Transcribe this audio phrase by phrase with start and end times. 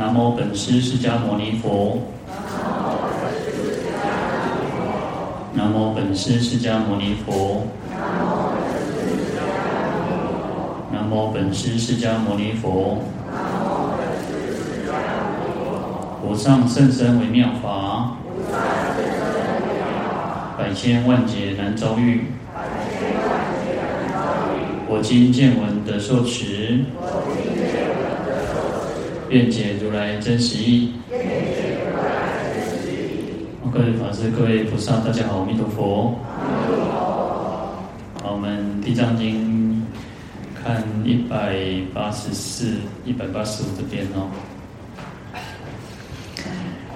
[0.00, 1.98] 南无本师释迦牟尼佛。
[5.52, 7.66] 南无本师释迦牟尼佛。
[10.90, 13.02] 南无本师释迦牟尼佛。
[16.26, 18.16] 无上甚深微妙法，
[20.56, 22.28] 百千万劫难遭遇。
[24.88, 26.86] 我今见闻得受持。
[29.32, 29.74] 愿解
[30.20, 30.92] 真实义。
[33.72, 36.14] 各位法师、各位菩萨，大家好，阿弥陀佛。
[36.90, 39.82] 好，我们《地藏经》
[40.62, 41.56] 看一百
[41.94, 42.74] 八十四、
[43.06, 44.28] 一百八十五这边哦。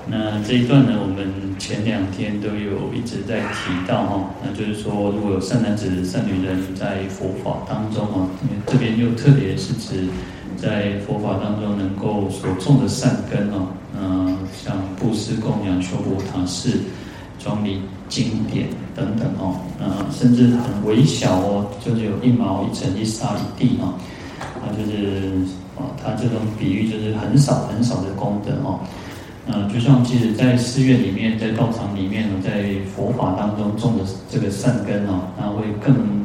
[0.06, 8.28] 那这一段呢，我们前两天都有一直在提到哈，那就是说，如果有善男子、善女人在佛法当中啊，
[8.66, 10.09] 这边又特别是指。
[10.64, 13.68] 在佛法当中能够所种的善根哦，
[14.00, 16.80] 嗯、像布施、供养、修补塔寺、
[17.39, 23.92] 庄礼经典等等哦，呃，甚至很微小哦，就是有一毛一尘一沙一地哦，
[24.41, 25.33] 啊，就是
[25.77, 28.80] 啊，它这种比喻就是很少很少的功德哦，
[29.46, 36.23] 嗯、就像其实，在寺院里面，在道场里面，在佛法当中种的这个善根哦，那会更。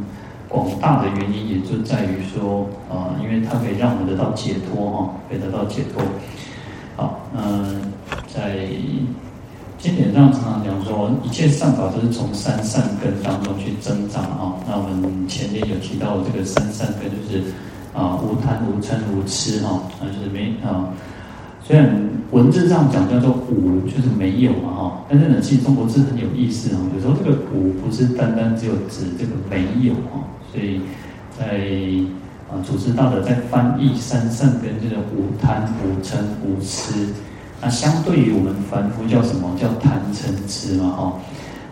[0.49, 6.03] 广大的原因也就在于说，啊、呃，因为它可以让我们得到解脱哈，可以得到解脱。
[6.97, 8.67] 好，嗯、呃，在
[9.77, 14.55] 经典上常常讲说，一切善法都是从三善根当中去增长啊。
[14.67, 17.53] 那我们前面有提到这个三善根，就是
[17.93, 20.89] 啊，无贪、无嗔、无痴哈，那就是没啊。
[21.69, 21.87] 虽然
[22.31, 26.81] 文字上讲叫做无，就是没有嘛哈，但是呢，其实中国字很有意思啊。
[26.95, 30.25] 有时候这个无不是单单只有指这个没有哈。
[30.51, 30.81] 所以
[31.37, 31.45] 在
[32.51, 37.09] 啊，祖师大德在翻译三善跟这个无贪、无嗔、无痴，
[37.61, 39.55] 那相对于我们凡夫叫什么？
[39.55, 41.13] 叫贪嗔痴嘛，哈。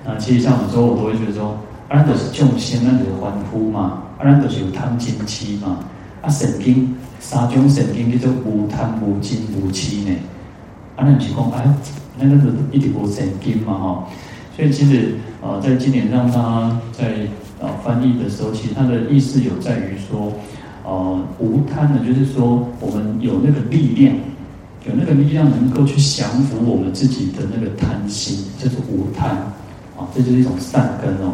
[0.05, 5.79] 那其实像有时候我都会觉得说，阿难都是众生，那就是欢呼嘛，阿难都是有贪嗔痴嘛。
[6.21, 10.15] 啊，圣经三种神经叫做无贪、无嗔、无痴呢。
[10.95, 11.65] 阿难是讲，哎，
[12.17, 14.07] 那个是一直无神经嘛，哈。
[14.55, 17.27] 所以其实啊，在经典上他在。
[17.59, 20.31] 啊，翻译的时候，其实它的意思有在于说，
[20.85, 24.15] 呃，无贪呢，就是说我们有那个力量，
[24.85, 29.31] 有那个力量能够去降服我们自己的那个贪心，就是无贪，
[29.97, 31.33] 啊，这就是一种善根哦。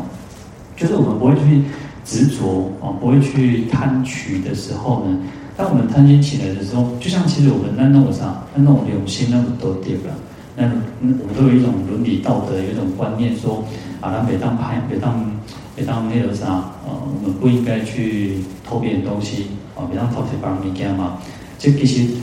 [0.77, 1.61] 就是我们不会去
[2.05, 5.17] 执着啊，不会去贪取的时候呢，
[5.55, 10.13] 当我们贪心起来的时候，就像其实我们那那种啥，那种有心那么多点了，
[10.55, 10.65] 那
[10.99, 13.63] 那我们都有一种伦理道德，有一种观念说，
[14.01, 15.31] 啊，让别当拍，别当。
[15.75, 16.45] 别当那个啥，
[16.85, 21.17] 呃，我们不应该去偷别人东西，啊，别当偷别人物件嘛。
[21.57, 22.13] 这其实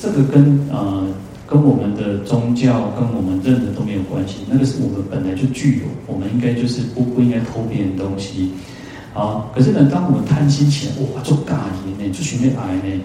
[0.00, 1.06] 这个跟呃
[1.46, 8.52] 跟我们的宗教跟我们认的都没有关系，那个是我们本来就具有，我们应该就是不不应该偷别人东西。
[9.14, 13.00] 啊，可是呢，当我们贪心起来，哇，做咖喱呢，做寻内癌呢，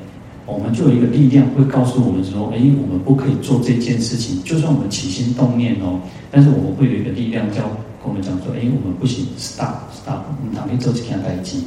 [0.45, 6.00] 我们就有一个力量会告诉我们说，哎，我们不可以做这件事情，就算我们起心动念哦，
[6.31, 8.07] 但是我们会有一个力量叫跟。
[8.07, 11.57] 我们讲说，哎，我们不行，stop，stop，我们哪边做这件代志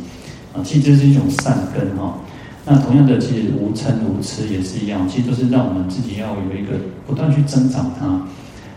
[0.55, 0.65] 啊？
[0.65, 2.17] 其实这是一种善根哈。
[2.65, 8.27] 那同样的，其实无嗔无痴也是一样，其实都是让我们自己要有一个不断去增长它。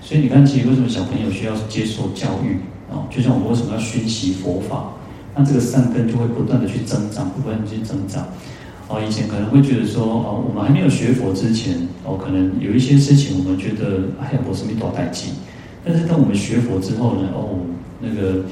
[0.02, 2.60] 所以你看，其实为什么小朋友需要接受教育
[2.92, 3.08] 啊？
[3.10, 4.92] 就像我们为什么要熏习佛法？
[5.36, 8.28] 那这个善根就会不断的去增长，不断的去增长。
[8.88, 15.30] 哦，以前可能会觉得说，哦，我们还没有学佛之前，哦，可能有一些事情我们觉得，哎呀，我是没多代志。
[15.84, 17.60] 但是当我们学佛之后呢，哦，
[18.00, 18.44] 那个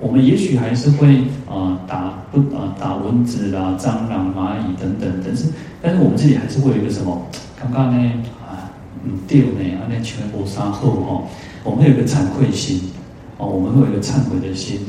[0.00, 5.46] 我们也许还是会啊、打不啊、打蚊子啦、蟑螂、蚂蚁等等，但是
[5.80, 7.26] 但是我们自己还是会有一个什么？
[7.60, 8.12] 刚刚呢
[8.44, 8.72] 啊，
[9.04, 11.22] 嗯，对呢，啊那全部杀后哈，
[11.62, 12.90] 我们会有一个惭愧心
[13.38, 14.80] 哦，我们会有一个忏悔的心，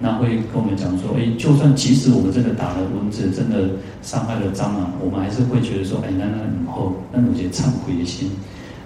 [0.00, 3.68] 那会跟我们讲说，哎，就算即使我们真的打了蚊子，真的
[4.02, 8.30] 伤害了蟑螂，我们还是会觉得说，哎，那那以后那有些忏悔的心。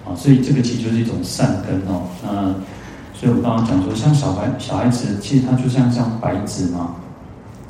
[0.05, 2.03] 啊，所以这个其实就是一种善根哦。
[2.21, 2.53] 那
[3.17, 6.93] 所以我刚刚讲说，像小孩小孩子，其实他就像像白纸嘛。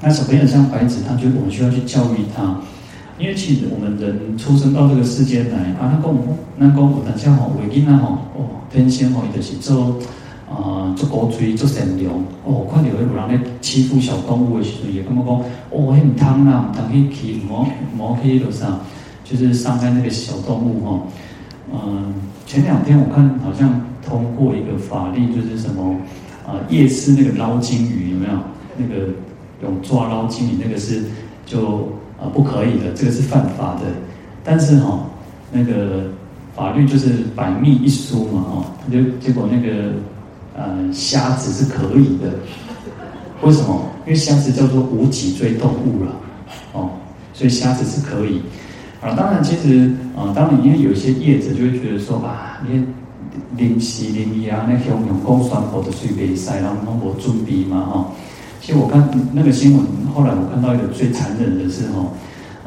[0.01, 2.59] 那小朋友像白纸，他就我们需要去教育他，
[3.17, 6.23] 因为其实我们人出生到这个世间来啊，那跟我们
[6.57, 9.95] 那跟我们像吼，为囡仔吼哦，天生吼伊就是做
[10.49, 12.13] 啊做古锥做善良
[12.45, 15.33] 哦，看到有人咧欺负小动物的时候，也感觉讲
[15.71, 18.79] 哦，迄唔通啦，唔通去欺，唔好唔好去落啥，
[19.23, 21.07] 就是伤害那个小动物吼。
[21.73, 22.13] 嗯，
[22.45, 25.95] 前两天我看好像通过一个法律，就是什么
[26.45, 28.33] 啊、夜市那个捞金鱼有没有？
[28.77, 29.07] 那个
[29.63, 31.05] 用抓捞金鱼那个是
[31.45, 31.89] 就
[32.21, 33.81] 啊、不可以的，这个是犯法的。
[34.43, 34.99] 但是哈、哦，
[35.51, 36.03] 那个
[36.55, 39.93] 法律就是百密一疏嘛，哦，就结果那个
[40.55, 42.33] 呃虾子是可以的，
[43.41, 43.81] 为什么？
[44.05, 46.11] 因为虾子叫做无脊椎动物了，
[46.73, 46.89] 哦，
[47.33, 48.41] 所以虾子是可以。
[49.01, 52.83] 啊，当然其实啊，当然因为有一些业者就会觉得说啊，你
[53.57, 58.11] 临时临意啊，那用用公酸口的水杯塞，然后弄我准备嘛，哈。
[58.61, 62.05] 其实我看那个新闻，后来我看到一个最残忍的是哈，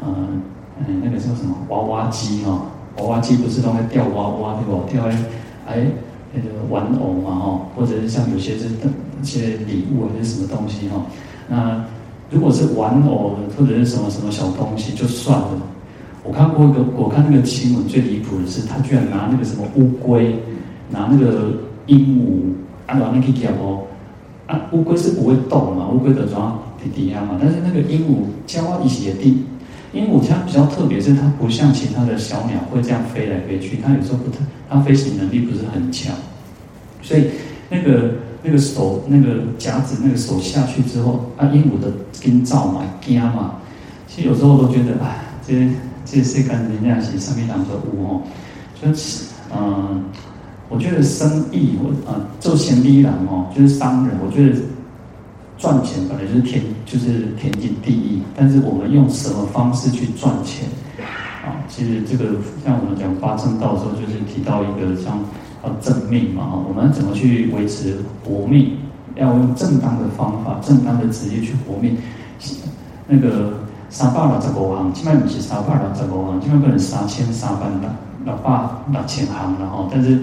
[0.05, 2.61] 嗯、呃、嗯，那个叫什么娃娃机哈，
[2.99, 4.81] 娃娃机不是都会掉娃娃对不？
[4.89, 5.17] 掉哎
[5.67, 5.87] 哎
[6.33, 8.65] 那个玩偶嘛哈，或者是像有些是
[9.21, 11.05] 一些礼物还是什么东西哈。
[11.47, 11.83] 那
[12.29, 15.61] 如果是玩偶或者是什么什么小东西就算了，
[16.23, 20.35] 我看过一个，我看那个新闻最离谱的是，他居然拿那个什么乌龟，
[20.89, 21.51] 拿那个
[21.87, 23.81] 鹦鹉啊，拿那个叫哦。
[24.45, 29.43] 啊，乌龟是不会动嘛，乌龟的装底底下嘛，但是那个鹦鹉叫啊一些地，
[29.93, 34.37] 鹦鹉它比较特别，是它不像其他的小鸟会这样飞来飞去，它有时候不太，
[34.69, 36.13] 它飞行能力不是很强，
[37.01, 37.25] 所以
[37.69, 38.11] 那个
[38.43, 41.91] 那个手那个夹子那个手下去之后，啊，鹦鹉的
[42.21, 43.55] 跟照嘛惊嘛，
[44.07, 45.67] 其实有时候我都觉得，哎，这
[46.05, 48.21] 这世间人家是上面两个乌哦，
[48.81, 49.25] 就是
[49.55, 50.03] 嗯。
[50.71, 54.15] 我觉得生意，我啊做生意人哦，就是商人。
[54.23, 54.55] 我觉得
[55.59, 58.21] 赚钱本来就是天，就是天经地义。
[58.33, 60.69] 但是我们用什么方式去赚钱
[61.43, 61.59] 啊？
[61.67, 65.19] 其实这个像我们讲八正道的时候，就是提到一个像
[65.61, 68.77] 要正命嘛，我们怎么去维持活命？
[69.15, 71.97] 要用正当的方法、正当的职业去活命。
[73.07, 73.59] 那个
[73.89, 77.89] 三百六十五行，基本上不是三百六十五行，基本上可能三千三百六
[78.23, 78.61] 六百
[78.93, 80.19] 六千行然后，但是。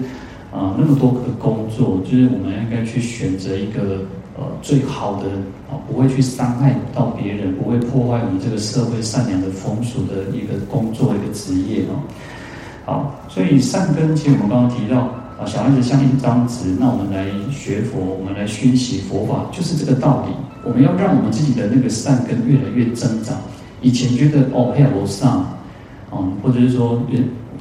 [0.49, 3.99] 啊，那么多的工作，就是我们应该去选择一个
[4.37, 5.29] 呃最好的
[5.69, 11.99] 啊，不会去伤害到别人，不会破坏我们这个社会善良的风俗的一个工作一个职业哦。
[12.85, 14.99] 好，所以善根，其实我们刚刚提到
[15.37, 20.33] 啊，小孩子像一张纸，那我们来学佛，我们来熏习佛法，就是这个道理。
[20.63, 23.35] 我们要让我们自己的那个善根越来越增长。
[23.81, 25.45] 以前觉得哦，还有上，
[26.11, 27.01] 嗯，或者是说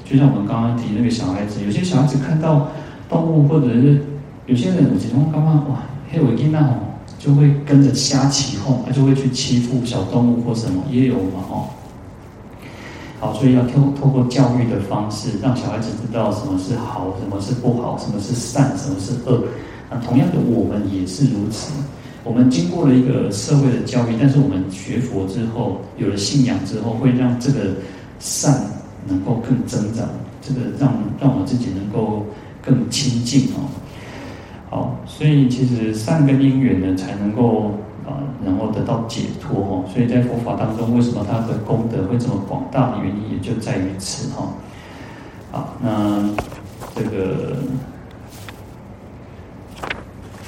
[0.04, 2.68] 就像我们刚刚提那个小孩子，有些小孩子看到
[3.08, 4.00] 动物，或者是
[4.46, 6.78] 有些人，我经常刚刚哇，黑尾鹰那种，
[7.18, 11.64] 就会跟着瞎起哄，他就会去欺负小动物或什么，也有嘛哦。
[13.20, 19.44] 好，所以要透透过教育的方式，让小孩子知道什么是好，什么是不好，什么是善，什么是恶。
[19.90, 21.72] 那同样的，我们也是如此。
[22.24, 27.60] 我们经过了一个社会的教育，但是我们学佛之后，有了信仰之后，会让这个
[28.18, 28.72] 善。
[29.08, 30.04] 能够更增长，
[30.42, 32.26] 这个让让我自己能够
[32.60, 33.70] 更亲近哦。
[34.76, 37.70] 好，所以其实善根因缘呢，才能够
[38.04, 39.84] 啊，然后得到解脱哦。
[39.90, 44.52] 所以在佛法当中，为什么它的功德会这么广大的原因，也就在于此哈。
[45.50, 46.28] 好，那
[46.94, 47.56] 这个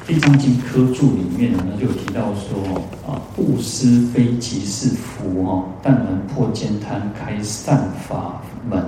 [0.07, 8.43] 《地藏经》科注里面呢，就有提到说啊，布施非即是福哦，但能破慳贪，开善法。
[8.69, 8.85] 门，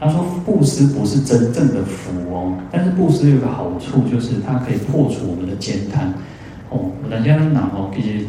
[0.00, 6.14] 他说布施不是真正的福哦，但是布施有个好处，就是它可以破除我们的慳贪
[6.70, 6.90] 哦。
[7.10, 8.24] 人家人拿哦，其实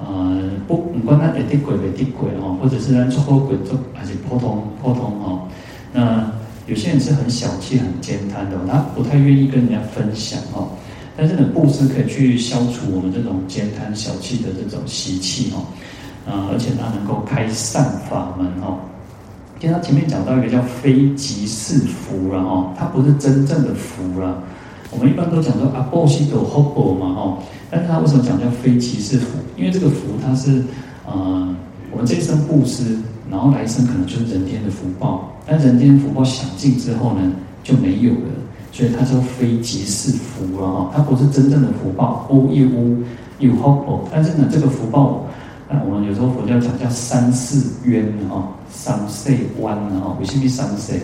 [0.00, 5.46] 呃不不管他得鬼没得鬼哦，或者是咱做好鬼做还是普通普通哦。
[5.92, 6.28] 那
[6.66, 10.68] 有些人是很小气、很慳贪的，他不太愿意跟人家分享哦。
[11.16, 15.62] 但是呢，布施可以去消除我们这种慳贪小气的这种习气哦。
[16.26, 18.78] 啊，而且它能够开善法门哦。
[19.60, 24.40] 听他前面讲到一个叫非即是福了哦，它不是真正的福了。
[24.90, 27.38] 我们一般都讲说阿，波西多福报嘛哦，
[27.68, 29.38] 但是他为什么讲叫非即是福？
[29.56, 30.62] 因为这个福它是
[31.06, 31.54] 呃，
[31.90, 32.98] 我们这一生布施，
[33.28, 37.32] 然后来生可能就是人天的福报，但人天福报享尽之后呢，
[37.64, 38.30] 就没有了，
[38.70, 43.02] 所以它叫非即是福了哦，它不是真正的福报，无有无
[43.40, 45.24] 有福报，但是呢，这个福报。
[45.70, 50.94] 那我们有时候佛教讲叫三世冤哦，三世弯哦，为什么三世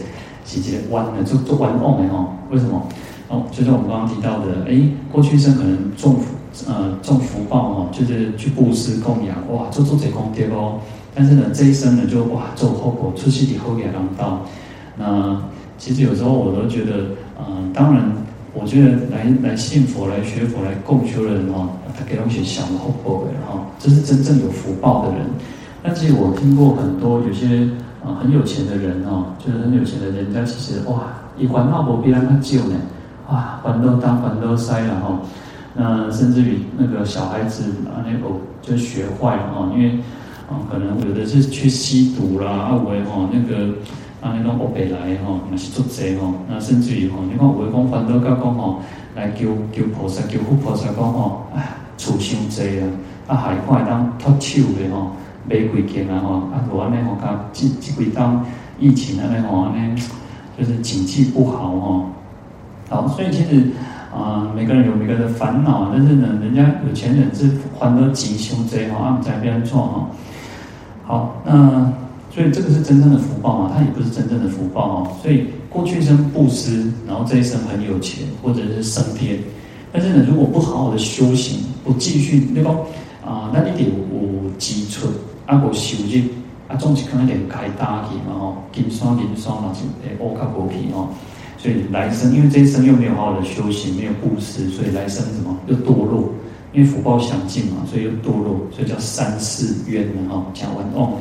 [0.47, 1.23] 是这个弯呢？
[1.23, 2.83] 就做弯哦的哦，为什么？
[3.29, 4.81] 哦，就像我们刚刚提到的，哎，
[5.13, 6.35] 过去生可能种福
[6.67, 10.79] 呃种福报哦，就是去布施供养，哇，做做这功德哦。
[11.15, 14.41] 但是呢，这一生呢，就哇做后果，出去以后也让到。
[14.97, 15.43] 那
[15.77, 16.93] 其实有时候我都觉得，
[17.39, 18.24] 嗯、呃，当然。
[18.55, 21.69] 我觉得来来信佛、来学佛、来共修的人哦，
[21.99, 25.27] 他给东西想的后果的哈，这是真正有福报的人。
[25.83, 27.69] 但是我听过很多有些
[28.05, 31.03] 啊很有钱的人哦，就是很有钱的人家其实哇，
[31.37, 32.77] 一管闹不必让他救呢，
[33.29, 35.21] 哇，烦都当烦都塞了哈。
[35.75, 39.99] 那甚至于那个小孩子啊，那个就学坏了哈，因为
[40.49, 43.75] 啊可能有的是去吸毒啦，啊为哈那个。
[44.25, 48.81] 啊，那种欧北来吼，也是做贼吼，那甚至于吼，你看有的讲烦恼甲讲吼，
[49.15, 52.89] 来求求菩萨，求佛菩萨讲吼，哎，厝伤济啊，
[53.27, 55.11] 啊，还看当脱手的吼，
[55.47, 58.43] 买几件啊吼，啊，无安尼吼，甲即即几当
[58.81, 60.03] 疫情安尼吼，安尼
[60.59, 62.07] 就是经济不好吼。
[62.89, 63.73] 好，所以其实
[64.11, 70.07] 啊、每个人有每个人的烦恼，但是呢，人家有钱人是还得吉凶贼哈，啊，在边做哈。
[71.05, 71.93] 好，那
[72.35, 73.73] 所以这个是真正的福报嘛？
[73.73, 75.17] 它也不是真正的福报哦。
[75.23, 79.39] 所以过去生布施，然后这一生很有钱，或者是升天。
[79.93, 82.71] 但是呢，如果不好好的修行，不继续那个
[83.25, 85.07] 啊，那你得有基础，
[85.47, 86.29] 啊，我修行，
[86.67, 91.07] 啊，总是可能连开大去嘛吼，金山银山嘛是诶乌卡无去哦。
[91.57, 96.29] 所以来生，因为这一生又没有好好的修行，没有布施，所以来生什么又堕落。
[96.73, 101.13] 因为福报享尽嘛，所以又堕落，所以叫三世冤呢哈，讲完哦。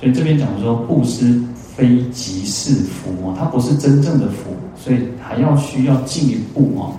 [0.00, 6.96] 所以这边讲说布施非即是福哦，它不是真正的福，所以还要需要进一步哦。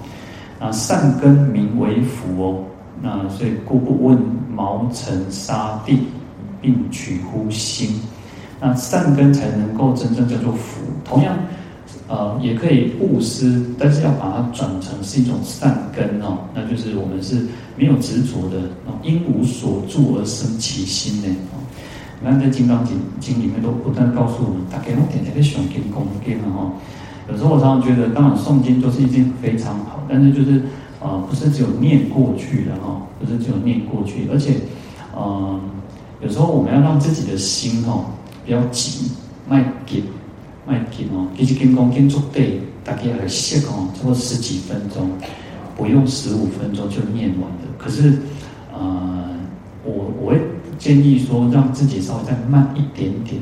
[0.59, 2.63] 啊，善根名为福哦。
[3.01, 4.15] 那所以故不问
[4.53, 5.97] 茅尘沙地，
[6.61, 7.99] 并取乎心。
[8.59, 10.81] 那善根才能够真正叫做福。
[11.03, 11.35] 同样。
[12.07, 17.35] 呃，也可以布施，但是要把它转成是一种善根哦，那就是我们是
[17.77, 18.69] 没有执着的，
[19.01, 21.35] 因无所住而生其心呢。
[22.21, 26.71] 哦，你看在《金刚经》经里面都不断告诉我们，大家我点点的诵经恭经了哈。
[27.29, 30.63] 有时候我常常觉得，当然诵经都是一件非常好，但是就是、
[30.99, 34.55] 呃，不是只有念过去的哈，不是只有念过去，而且
[35.17, 35.59] 嗯、
[36.21, 38.05] 有时候我们要让自己的心哈
[38.45, 39.11] 不要急，
[39.47, 40.03] 慢点。
[40.63, 45.09] 卖经哦，其实金刚经做对，大概还写哦，差不多十几分钟，
[45.75, 47.65] 不用十五分钟就念完的。
[47.79, 48.19] 可是，
[48.71, 49.20] 呃，
[50.81, 53.39] 建议说，让自己稍微再慢一点点，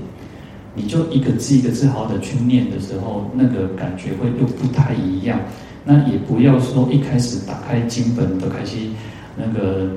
[0.76, 5.40] 你就一个字一个字好好的去念的时候，那个感觉会又不太一样。
[5.86, 8.76] 那也不要说一开始打开经本都开始
[9.38, 9.90] 那个。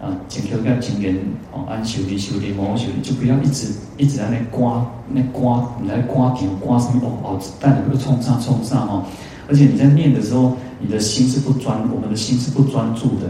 [0.00, 1.14] 啊，请求要经验
[1.52, 9.04] 哦，按修理修理，某修理，就不要一直一直在那刮那刮，你来刮点刮什么哦哦，带你不是冲上冲上哦。
[9.46, 13.28] 而且你在念的时候，你的心是不专，我们的心是不专注的，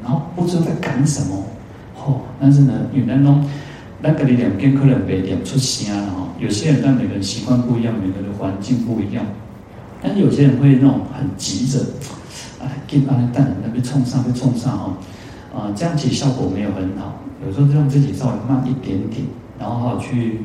[0.00, 1.44] 然后不知道在干什么
[2.40, 3.44] 但是呢，有那种
[4.00, 6.28] 那个你两边可能别点出声了哈。
[6.38, 9.24] 有些人但每个人习惯不一样，每个人的环境不一样，
[10.02, 11.78] 但是有些人会那种很急着，
[12.60, 14.96] 哎，给把那带你那边冲上，会冲上哦。
[15.54, 17.20] 啊，这样其实效果没有很好。
[17.46, 19.26] 有时候就让自己稍微慢一点点，
[19.58, 20.40] 然后好去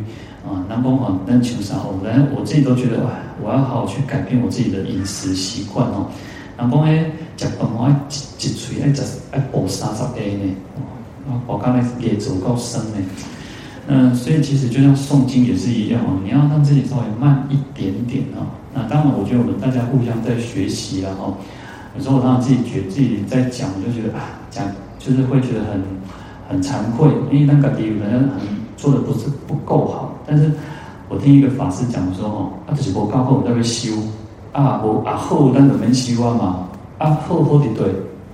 [0.46, 3.12] 啊，南风好，南求山后，反正我自己都觉得哇，
[3.42, 6.08] 我要好好去改变我自己的饮食习惯哦。
[6.58, 10.56] 南风诶，食饭我一一嘴爱食爱补三十 A 呢，
[11.28, 12.98] 啊，我刚才也走够深呢。
[13.88, 18.48] 嗯，所以其实就像诵经也是一样哦，你要让自己稍微慢一点点哦。
[18.74, 21.38] 那当然，我觉得我们大家互相在学习然后，
[21.98, 24.66] 有时候我让自己觉得自己在讲，就觉得啊，讲。
[25.00, 25.82] 就是会觉得很
[26.50, 28.42] 很惭愧，因为那个地方很
[28.76, 30.14] 做的不是不够好。
[30.26, 30.52] 但是
[31.08, 33.94] 我听一个法师讲说，哦，啊，就是我刚好我在那修，
[34.52, 36.68] 啊，我啊后那个没修啊嘛，
[36.98, 37.88] 啊后后的对，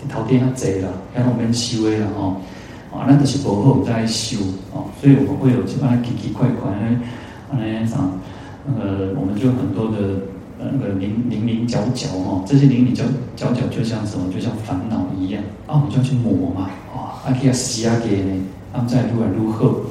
[0.10, 2.38] 头天他贼了，然后我们修的了哦，
[2.94, 4.38] 啊，那就是过后在修
[4.72, 7.00] 哦，所以我们会有这样奇奇怪怪的，
[7.52, 7.98] 那啥，
[8.66, 9.98] 那个我们就很多的
[10.60, 10.66] 呃。
[10.72, 13.04] 那个零零零角角哦，这些零零角
[13.36, 14.32] 角角就像什么？
[14.34, 19.82] 就像烦恼一样啊，我们就要去磨嘛，啊，还可以洗啊给呢，他们再如何如何。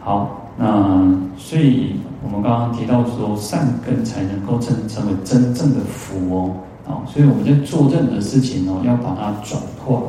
[0.00, 6.56] 好，那所以我们刚刚提到说，善根才能够成成为真正的福哦，
[6.88, 10.02] 啊，所以我们在做任何事情哦，要把它转化。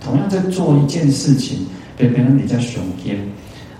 [0.00, 1.66] 同样在做一件事情，
[1.96, 3.18] 别别人你在熊天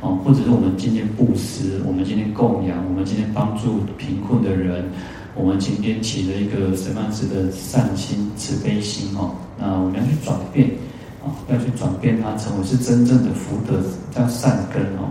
[0.00, 4.84] 哦，或者是我们今天布施，我们今天供养，我们今天帮助贫困的人。
[5.36, 9.30] 我们今天起了一个什么样子的善心、慈悲心哦？
[9.56, 10.68] 那我们要去转变
[11.24, 13.80] 啊，要去转变它，成为是真正的福德，
[14.12, 15.08] 叫善根哦。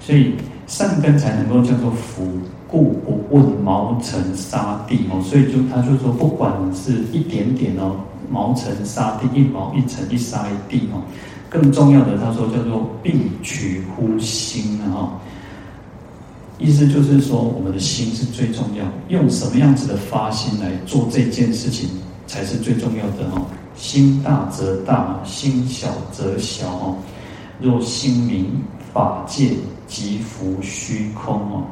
[0.00, 0.32] 所以
[0.66, 2.26] 善根才能够叫做福，
[2.66, 5.22] 故不问茅尘沙地哦。
[5.22, 7.94] 所以就他就说，不管是一点点哦，
[8.30, 11.02] 毛尘沙地，一毛一尘一沙一地哦，
[11.48, 15.18] 更重要的，他说叫做病取乎心啊。
[16.58, 21.88] 意思就是说，我们的心是最重要，用什么样子的发心来做这件事情
[22.26, 23.46] 才是最重要的哦。
[23.76, 26.96] 心大则大，心小则小哦。
[27.60, 28.60] 若心明
[28.92, 29.50] 法界
[29.86, 31.62] 即复虚空哦。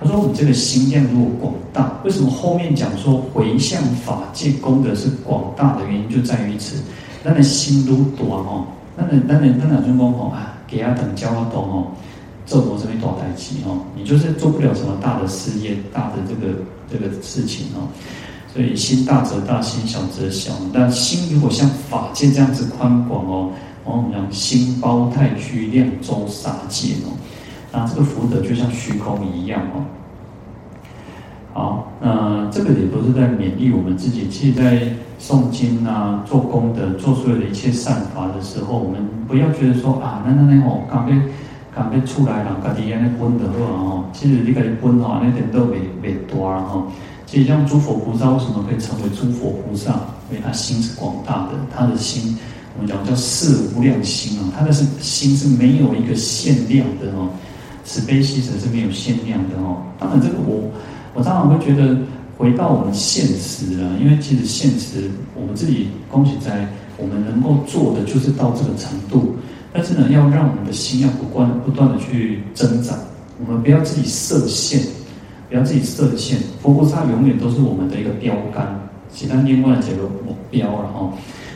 [0.00, 6.76] 他说：“我们这个心量如果广大，为什么后面讲说回向法界功德是广大的原因就在于此。
[7.22, 8.64] 那你心如短哦，
[8.96, 11.86] 那你那你那两尊公哦啊，给他等教他懂哦。”
[12.46, 16.52] 做不什么大代志哦，你就是做不了什么大的事业、大的这个
[16.90, 17.86] 这个事情哦。
[18.52, 20.52] 所以心大则大，心小则小。
[20.74, 23.52] 但心如果像法界这样子宽广哦，
[23.84, 27.14] 然后我们讲心包太虚，量周沙界哦，
[27.72, 29.84] 那这个福德就像虚空一样哦。
[31.52, 34.28] 好，那这个也都是在勉励我们自己。
[34.28, 34.82] 其实，在
[35.20, 41.12] 诵经啊、做功德、做所有的一切善法的时候，我们不要觉得说啊，那那那哦，刚被
[41.74, 46.86] 刚被出来了，家己安尼分的话哦，其实你家己分哦，那点都未未大了哈。
[47.26, 49.92] 其实像诸佛菩萨为什么可以成为诸佛菩萨？
[50.30, 52.38] 因为他心是广大的，他的心
[52.76, 57.28] 我们讲叫四无量心啊，他的是心是没有一个限量的哦，
[57.84, 59.82] 慈悲喜舍是没有限量的哦。
[59.98, 60.70] 当然这个我
[61.14, 61.96] 我常常会觉得
[62.36, 69.34] 回到我们现实啊，因为其实现实我们自己恭喜在我们能够做的就是到这个程度，
[69.72, 72.98] 但是呢，要让我们的心要不断不断的去增长，
[73.44, 74.80] 我们不要自己设限。
[75.48, 81.12] 不要自己设限，佛菩萨永远都是我们的一个标杆，其他另外几个目标了哈。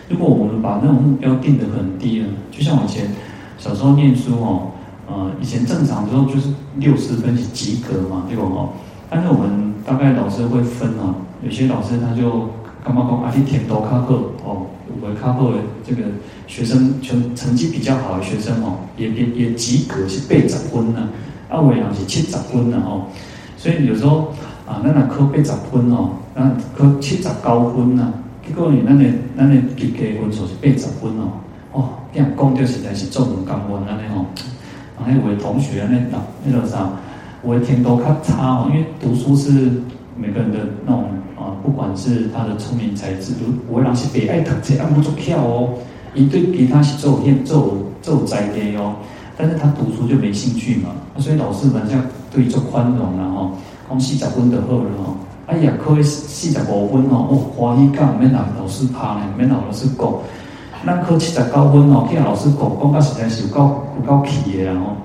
[0.08, 3.08] 如果我们把那种目标定得很低了，就像我以前
[3.56, 4.66] 小时候念书哦，
[5.14, 8.42] 呃，以前正常的时候就是六十分是及格嘛，对吧？
[8.42, 8.68] 哦，
[9.08, 12.50] 但是我们大概老师会分啊，有些老师他就
[12.84, 14.66] 干嘛讲啊，你填多卡后哦，
[15.00, 16.02] 我卡后的这个
[16.48, 21.08] 学生成成绩比较好的学生哦，也也也及格是八十分呢，
[21.48, 23.06] 啊，有的是七十分呢哦。
[23.56, 24.32] 所以有时候
[24.66, 28.12] 啊，那那科八十分哦，那科七十九分呐，
[28.44, 29.04] 结果你那那
[29.36, 31.30] 那那及格分数是八十分哦，
[31.70, 34.26] 哦，这样讲就实在是做唔甘愿安尼哦。
[34.98, 36.88] 然后有的同学那那那个啥，
[37.42, 39.72] 我的天都较差哦，因为读书是
[40.16, 41.04] 每个人的那种
[41.36, 43.32] 啊，不管是他的聪明才智，
[43.70, 45.68] 有的人是别爱读册，啊，不做巧哦，
[46.14, 48.94] 一对其他是做现做做在地哦。
[49.36, 53.50] 但是他读书就没兴趣嘛，所以老师们这样对做宽容了哈，
[53.90, 55.14] 讲四十分就好了哈。
[55.46, 60.08] 哎呀，考四十五分哦，哦，欢喜讲，免拿老师拍呢，免拿老师讲。
[60.86, 64.96] 咱考七十九分哦，听老师讲，讲到实在是有够有够气的然后。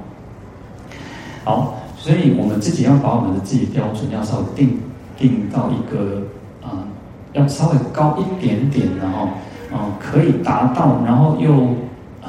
[1.44, 4.78] 好，所以我们自己要把我们的自己标准要稍微定
[5.18, 6.22] 定到一个
[6.62, 6.84] 啊、
[7.34, 9.30] 要稍微高一点点的哦
[9.72, 11.54] 啊，可以达到，然后又。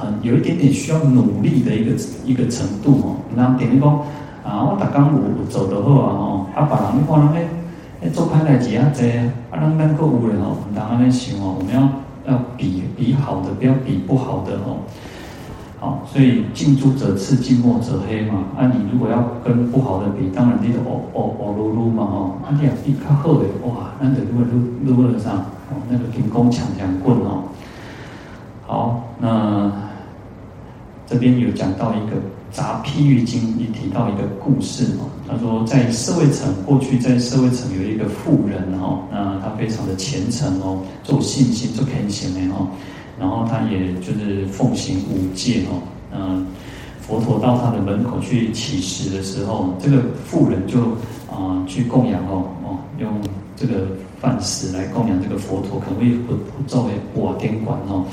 [0.02, 1.90] 嗯，有一点点需要努力的一个
[2.24, 3.16] 一个程度哦。
[3.34, 3.88] 那点你讲
[4.42, 7.48] 啊，我打刚我走的好啊吼，啊，别人你看人咧，
[8.00, 9.04] 诶，做歹代志啊，这
[9.50, 11.82] 啊，人咱个有人哦，唔当安尼想哦，我们要
[12.30, 14.78] 要比比好的，不要比不好的哦。
[15.78, 18.44] 好，所以近朱者赤，近墨者黑嘛。
[18.56, 22.34] 啊，你如果要跟不好的比，当然你就哦哦哦噜噜嘛哦。
[22.44, 24.40] 啊，你要比较好的，哇，那得撸
[24.84, 25.36] 撸撸了上，
[25.70, 27.44] 哦，那个金刚强强棍哦。
[28.66, 29.72] 好，那。
[31.12, 32.14] 这边有讲到一个
[32.50, 35.08] 《杂譬喻经》，也提到一个故事哦。
[35.28, 42.66] 他说，在社会城，过去在社会城有一个富人哦，那他非常的虔诚哦，做信心做虔诚的哦，
[43.18, 45.80] 然后他也就是奉行五戒哦。
[46.12, 46.46] 嗯，
[47.00, 50.80] 佛陀到他的门口去乞食的时候，这个富人就
[51.30, 53.08] 啊、去供养哦哦，用
[53.56, 53.86] 这个
[54.20, 58.04] 饭食来供养这个佛陀，可谓不不作为瓦典馆哦。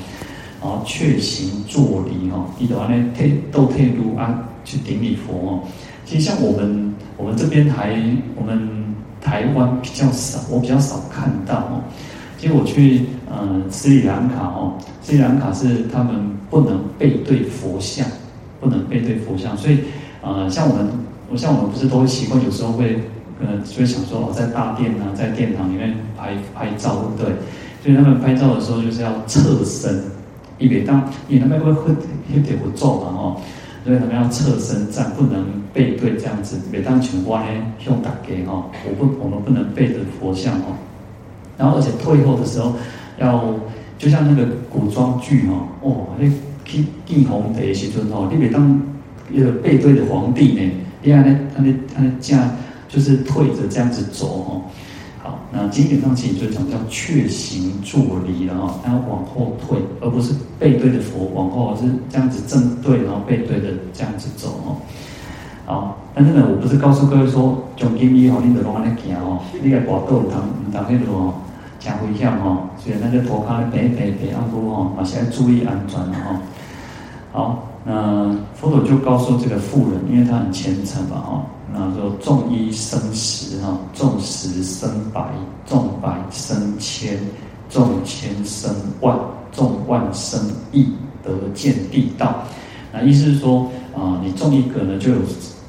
[0.60, 5.60] 然后却行作礼哦，一到那退都退路啊，去顶礼佛哦。
[6.04, 7.94] 其实像我们我们这边还
[8.34, 8.68] 我们
[9.20, 11.80] 台湾比较少，我比较少看到哦。
[12.38, 16.14] 其实我去嗯斯里兰卡哦，斯里兰卡是他们
[16.50, 18.06] 不能背对佛像，
[18.60, 19.78] 不能背对佛像，所以
[20.22, 20.88] 呃像我们，
[21.30, 23.00] 我像我们不是都会习惯，有时候会
[23.40, 27.36] 呃就会想说哦，在大殿啊，在殿堂里面拍拍照，对不对？
[27.82, 30.17] 所以他们拍照的时候就是要侧身。
[30.58, 31.94] 因为当你那边会会
[32.34, 33.40] 有点不重嘛吼，
[33.84, 36.58] 所以他们要侧身站，不能背对这样子。
[36.72, 37.46] 每当像我呢，
[37.78, 40.76] 向大家吼，我不我们不能背着佛像哦。
[41.56, 42.74] 然后而且退后的时候，
[43.18, 43.54] 要
[43.96, 46.28] 就像那个古装剧哦，哦，那
[46.64, 48.80] 去见皇帝的时阵哦，你每当
[49.32, 50.70] 一个背对着皇帝呢，
[51.02, 52.50] 你看呢，他那他那这样
[52.88, 54.62] 就是退着这样子走哦。
[55.50, 64.76] 那经典上其实就讲叫却行作礼，然后要往后退，而不是背对着佛往后，是这样子正对，然后背对着这样子走哦。
[65.64, 71.34] 好，但是呢，我不是告诉各位说，从今以后你得拢安尼行哦，你个跋倒唔通唔通迄路哦，
[71.80, 76.40] 真危险哦，所以那个头壳白白白阿姑哦，嘛是要注意安全哦。
[77.32, 85.22] 好，那佛陀就告诉这个妇人，因为她很虔诚嘛哦那说种一生十哈，众十生百，
[85.66, 87.18] 种百生千，
[87.68, 89.18] 种千生万，
[89.52, 90.40] 种万生
[90.72, 90.86] 亿，
[91.22, 92.42] 得见地道。
[92.92, 95.18] 那意思是说，啊、你种一个呢，就有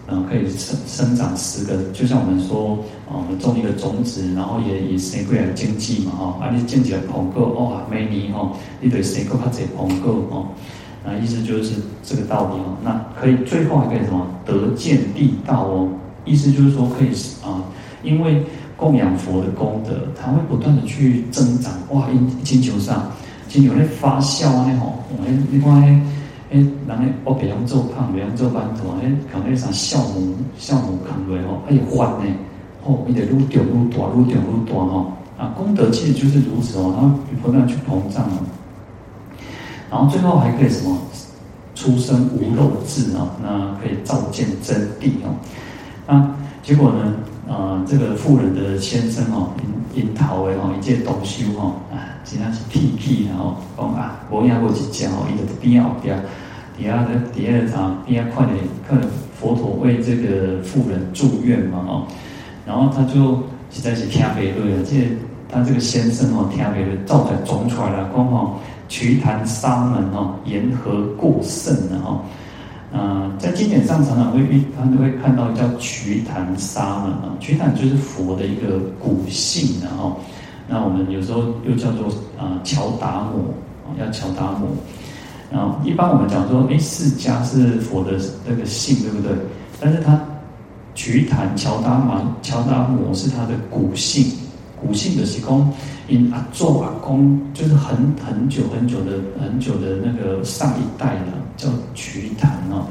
[0.07, 10.47] 嗯可以生生长十个，就像我们说啊，我们种一个种子，然后也以生过来经济嘛哈，啊你种起来捧够哦，每年哈，你对生够它才捧够哦，
[11.03, 15.89] 那意思就是这个道理哦，那可以最后还可以什么得见地道哦，
[16.25, 17.09] 意思就是说可以
[17.43, 17.63] 啊，
[18.03, 18.43] 因为。
[18.79, 21.73] 供养佛的功德，它会不断的去增长。
[21.89, 23.11] 哇，一星球上，
[23.49, 24.65] 星球在发酵啊！
[24.69, 26.01] 那吼，哎，你看，哎，
[26.51, 32.33] 哎，人咧，我别样做胖，别样做斑头，哎，可能啥酵母，酵母扛落吼，哎，发呢，
[32.81, 35.11] 吼，伊得愈长愈大，愈长愈大吼。
[35.37, 38.39] 啊，功德其实就是如此哦，它会不断去膨胀哦。
[39.89, 40.97] 然后最后还可以什么？
[41.75, 45.31] 出生无漏智啊，那可以照见真谛哦。
[46.05, 47.13] 那结果呢？
[47.47, 49.49] 啊、呃，这个妇人的先生哦，
[49.95, 56.21] 因因头的哦，一介东修哦，啊，实际上是屁屁然后讲啊，无影无一只哦，伊就边后边，
[56.77, 59.01] 底下的底下的啥边快点，看
[59.39, 62.03] 佛陀为这个妇人祝愿嘛哦，
[62.67, 65.17] 然后他就实在是听不落了，这
[65.49, 68.57] 他这个先生哦，听不落，照着种出来了，讲哦，
[68.89, 72.19] 瞿昙沙门哦，言何过甚的哦。
[72.91, 80.19] 呃，在经典上常常会遇，他们都会看到叫瞿昙沙门啊，瞿昙就是佛的一个古姓，然后，
[80.67, 83.53] 那我们有时候又叫做啊乔达摩
[83.85, 84.67] 啊，要乔达摩。
[85.51, 89.35] 然后一般我们讲说，哎，释迦是佛的那个姓，对不对？
[89.79, 90.19] 但是他
[90.95, 94.25] 瞿昙乔达摩乔达摩是他的古姓，
[94.89, 95.71] 古姓的是公。
[96.07, 101.25] 因阿祖阿公就是很很久很久的很久的那个上一代的
[101.55, 102.87] 叫瞿昙哦，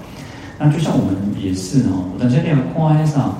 [0.56, 3.36] 那就像我们也是哦，等下你要看上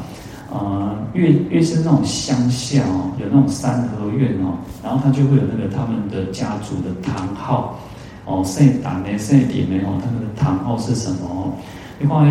[0.53, 7.79] 啊，越越是那种乡下哦，有那种三合院哦，然后他就会有那个他们的家族的堂号
[8.25, 11.53] 哦，姓党的姓点的哦，他们的堂号是什么哦？
[12.01, 12.27] 另外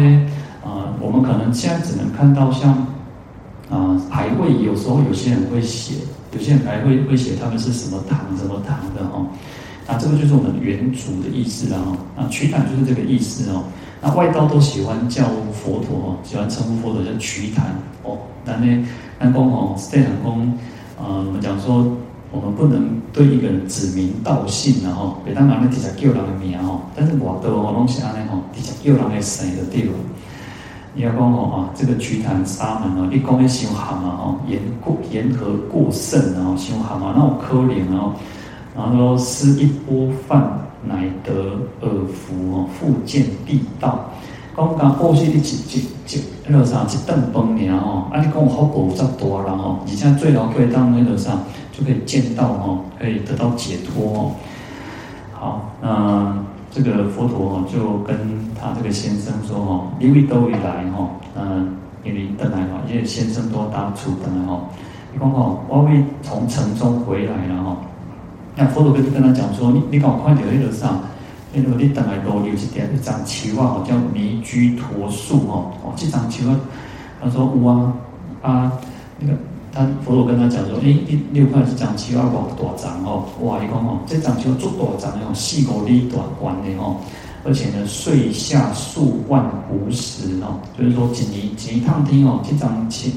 [0.66, 2.74] 啊，我们可能现在只能看到像
[3.70, 5.94] 啊牌位，有时候有些人会写。
[6.38, 9.26] 有些人还会会写他们是什么堂什么堂的哦，
[9.88, 11.98] 那这个就是我们原主的意思了哦。
[12.16, 13.64] 那瞿昙就是这个意思哦。
[14.00, 17.66] 那外道都喜欢叫佛陀哦，喜欢称呼佛陀叫瞿昙
[18.04, 18.20] 哦。
[18.46, 18.86] 那呢，
[19.20, 20.54] 南公哦，这两宫，
[21.00, 21.98] 呃，我们讲说，
[22.32, 26.82] 我们不能对一个人指名道姓然后，别当人们直接叫人的名哦。
[26.96, 29.92] 但是我的哦，拢是安尼吼，直接叫人的姓就对了。
[30.98, 38.16] 你要讲哦啊，这个瞿昙沙门哦，你讲的伤寒啊哦，言过言何过甚啊，伤寒啊，那么可怜啊，
[38.76, 40.42] 然后说施一钵饭，
[40.84, 41.32] 乃得
[41.82, 44.10] 尔福哦，复见地道。
[44.58, 51.38] 讲讲过去的几几几那个啥，一顿饭尔哦，啊你讲好补这多了哦，你现在最老可以当那个啥，
[51.72, 54.32] 就可以见到哦，可以得到解脱哦。
[55.32, 56.36] 好，那。
[56.78, 58.16] 这个佛陀哦就跟
[58.54, 64.62] 他这个先生说哦，因为都以来哈，嗯，因为等来嘛，因为先生都当初等来哈，
[65.12, 67.78] 你讲哦，我会从城中回来了哈。
[68.56, 71.02] 那佛陀跟跟他讲说，你你赶快点那个上，
[71.52, 76.60] 那个你等来多留一点一张树啊，叫弥居陀树哈，哦，这张树啊，
[77.24, 77.94] 他说有啊
[78.44, 78.72] 啊
[79.20, 79.34] 那个。
[79.78, 83.64] 他佛陀跟他讲说：“诶，你你有看这张树啊，偌大张哦，哇！
[83.64, 86.98] 伊讲哦，这张树足大张哦，四五里大宽的哦，
[87.44, 93.08] 而且呢，岁下数万斛时哦，就是说仅一年一趟听哦，这张树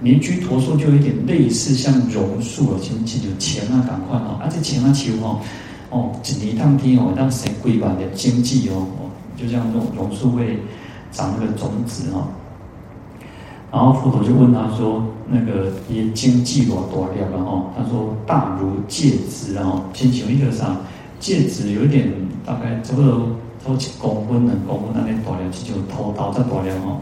[0.00, 5.38] 弥居陀树就有点类似像榕树哦，像像就钱啊，赶快哦，而且钱啊树哦，
[5.90, 6.10] 哦，
[6.42, 10.58] 一趟听哦，让谁规划的经济哦，哦，就像榕榕树会
[11.12, 12.26] 长那个种子哦。”
[13.72, 20.76] 然后佛陀就问他说：“那个也经济多多了，然后他说大如芥子，然后先请一个啥
[21.18, 22.10] 芥子，有一点
[22.44, 23.10] 大概差不多
[23.60, 26.98] 差不多几公分两公分那边大了，就头刀再大了哦。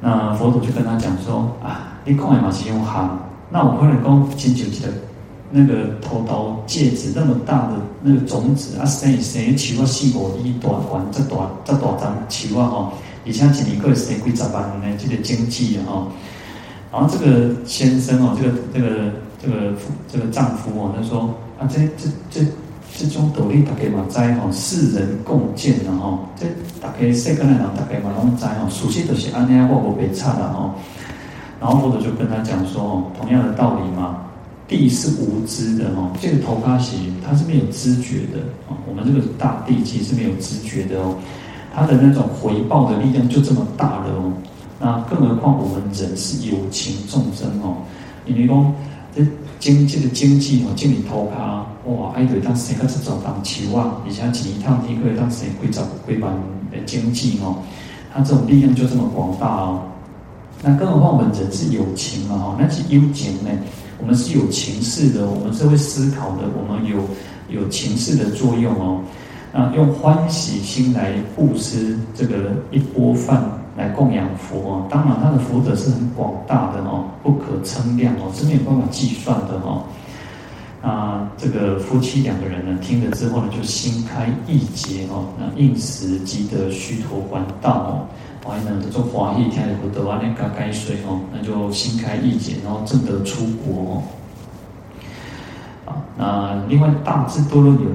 [0.00, 4.88] 那佛陀就跟他讲说：啊，你讲的嘛是用行，那我可能讲亲像一个
[5.52, 12.92] 那个头刀芥子那么大的那个种子啊，生生树啊四五里大宽，这大这大张树啊吼。”
[13.26, 16.06] 以前几年过生几十万呢，这个经济啊，
[16.92, 19.12] 然后这个先生哦，这个这个
[19.42, 19.74] 这个
[20.10, 22.46] 这个丈夫哦，他说啊，这这这
[22.96, 26.46] 这种道理大家嘛知哦，世人共见的哈，这
[26.80, 30.72] 大家世间的人大家嘛拢知哦，熟悉都是安尼啊，我不会差的哈。
[31.60, 34.22] 然后佛陀就跟他讲说哦，同样的道理嘛，
[34.68, 41.16] 地是无知的哈，这个头卡西它是没有知觉的啊，我们这个大地其实是没有知觉的哦。
[41.76, 44.32] 他的那种回报的力量就这么大了哦，
[44.80, 47.76] 那更何况我们人是有情众生哦。
[48.24, 48.74] 因为讲
[49.14, 49.22] 这
[49.60, 56.32] 经济的经济哦，经理头卡哇，爱对当生个这种当期望，而且前一趟一个月当生规则规范
[56.72, 57.58] 的经济哦，
[58.10, 59.82] 它这种力量就这么广大哦。
[60.62, 63.50] 那更何况我们人是有情嘛哈，那是有情呢，
[64.00, 66.96] 我们是有情识的，我们是会思考的，我们有
[67.50, 69.02] 有情识的作用哦。
[69.58, 73.42] 那用欢喜心来布施这个一钵饭
[73.74, 79.82] 来供养佛哦，当然他的福德是很广大的哦，不可称量哦，是没有办法计算的哦。
[80.82, 88.06] 啊，这个夫妻两个人呢，听了之后呢，就心开意解哦，那应时即得须陀洹道哦，
[88.46, 94.02] 完了就华喜听了不得完那嘎该睡哦，那就心开意解，然后正得出国
[95.86, 95.92] 哦。
[95.92, 97.86] 啊，那另外大智多论有。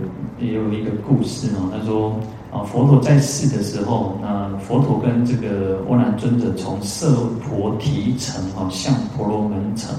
[0.41, 2.15] 也有一个故事哦，他说
[2.51, 9.95] 啊，佛陀在世的时候，那佛陀跟这个阿难尊者从色婆提城哦，向婆罗门城，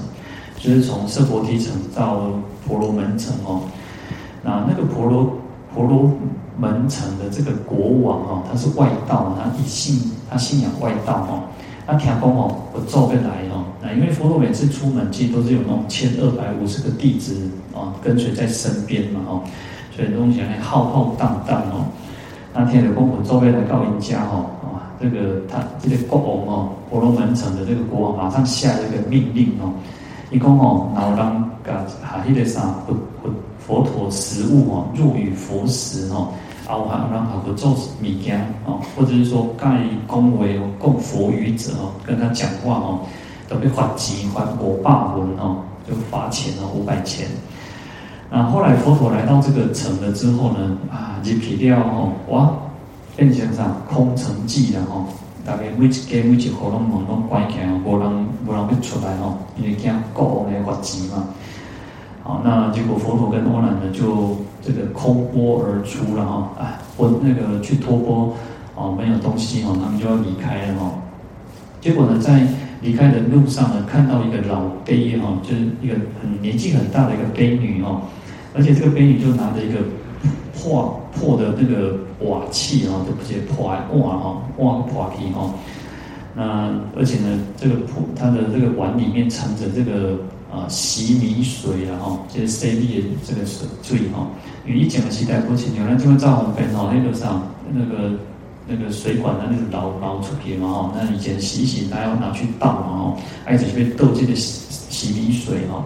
[0.57, 2.29] 就是从色婆提城到
[2.67, 3.61] 婆罗门城哦。
[4.43, 5.33] 那那个婆罗
[5.73, 6.11] 婆罗
[6.57, 11.43] 门城的这个国王哦，他是外道，他一信他信仰外道哦。
[11.85, 13.65] 他听讲哦，我照会来哦。
[13.81, 17.35] 那因为佛陀每次出门，其实都是有那种千二百五十个弟子
[17.73, 19.41] 啊，跟随在身边嘛哦。
[19.95, 21.85] 所以东西还浩浩荡荡哦，
[22.53, 29.71] 那天的公婆周围来到人家哦，哇，这个他这个国王哦，婆罗门城的这个国王马上下了一个命令哦，
[30.31, 33.29] 一共哦，然后让噶哈希的啥佛佛
[33.59, 36.29] 佛陀食物哦，入于佛食哦，
[36.67, 39.67] 啊，我还让好多做米羹哦，或者是说盖
[40.07, 42.99] 恭维哦，供佛语者哦，跟他讲话哦，
[43.47, 47.27] 都被罚金罚五百文哦，就罚钱哦，五百钱。
[48.35, 52.51] 那后来佛陀来到这个城了之后呢，啊，一皮掉吼，哇，
[53.15, 55.05] 变成啥空城计了吼，
[55.45, 58.09] 大概每一间每一户拢门拢关起来，无人
[58.47, 61.27] 无人要出来吼，因为惊国王来罚钱嘛。
[62.23, 68.33] 好，那结果佛陀跟阿难呢，就这个空钵而出了哈，啊，我那个去托钵，
[68.73, 70.89] 哦，没有东西哈，他们就要离开了哈。
[71.79, 72.47] 结果呢，在
[72.81, 78.01] 离开的路上呢，看到一个老婢哈，就是一个很年纪很大的一个婢女哈。
[78.53, 79.79] 而且这个婢女就拿着一个
[80.53, 83.77] 破破的那个瓦器啊，都不接破瓦
[84.17, 85.53] 哈，瓦破皮哈。
[86.35, 90.17] 那而且呢，这个破它的这个碗里面盛着这个
[90.51, 94.27] 啊洗米水啊哈，就是 C B 的这个水水哈。
[94.65, 98.11] 因为以前的时代不清楚，那就会造红边哈，那个上那个
[98.65, 100.93] 那个水管的那个捞捞出去嘛哈。
[100.95, 105.83] 那以前洗洗，大家要拿去倒嘛哈，而且被倒这个洗洗米水哈。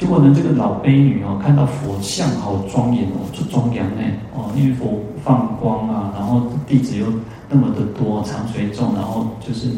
[0.00, 4.00] 结果呢，这个老悲女哦，看到佛像好庄严哦，出庄严呢
[4.34, 7.04] 哦，因为佛放光啊，然后弟子又
[7.50, 9.68] 那么的多，长随众，然后就是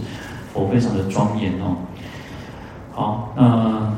[0.55, 1.75] 佛非常的庄严哦。
[2.93, 3.93] 好，那。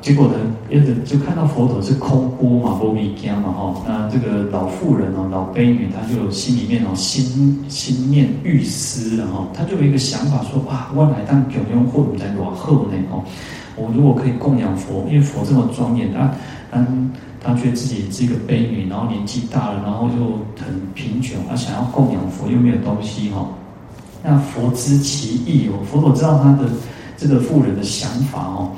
[0.00, 0.34] 结果呢，
[0.70, 3.82] 一直就看到佛陀是空钵嘛，无物件嘛，吼。
[3.86, 13.22] 那这个老妇人哦，老悲女，她就心里面哦，心心念欲思，然后她就有一个想法说，哇，我来当供养佛在多好呢，哦。
[13.74, 16.32] 我如果可以供养佛，因为佛这么庄严，啊，
[16.70, 20.14] 嗯，她觉得自己是一个悲女，然后年纪大了，然后就
[20.64, 23.46] 很贫穷，啊，想要供养佛又没有东西，哈。
[24.22, 26.68] 那佛知其意哦，佛陀知道他的
[27.16, 28.70] 这个妇人的想法哦。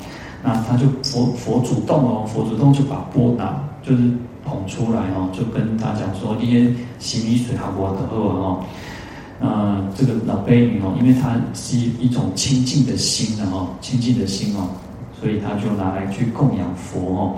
[0.43, 4.01] 那他就佛佛主动哦，佛主动就把钵拿，就是
[4.43, 8.63] 捧出来哦，就跟他讲说：“因为洗米水还不得喝哦。”
[9.39, 14.69] 那这个老悲女哦，因为他是一种清净的心的哦，清净的心哦，
[15.19, 17.35] 所以他就拿来去供养佛哦。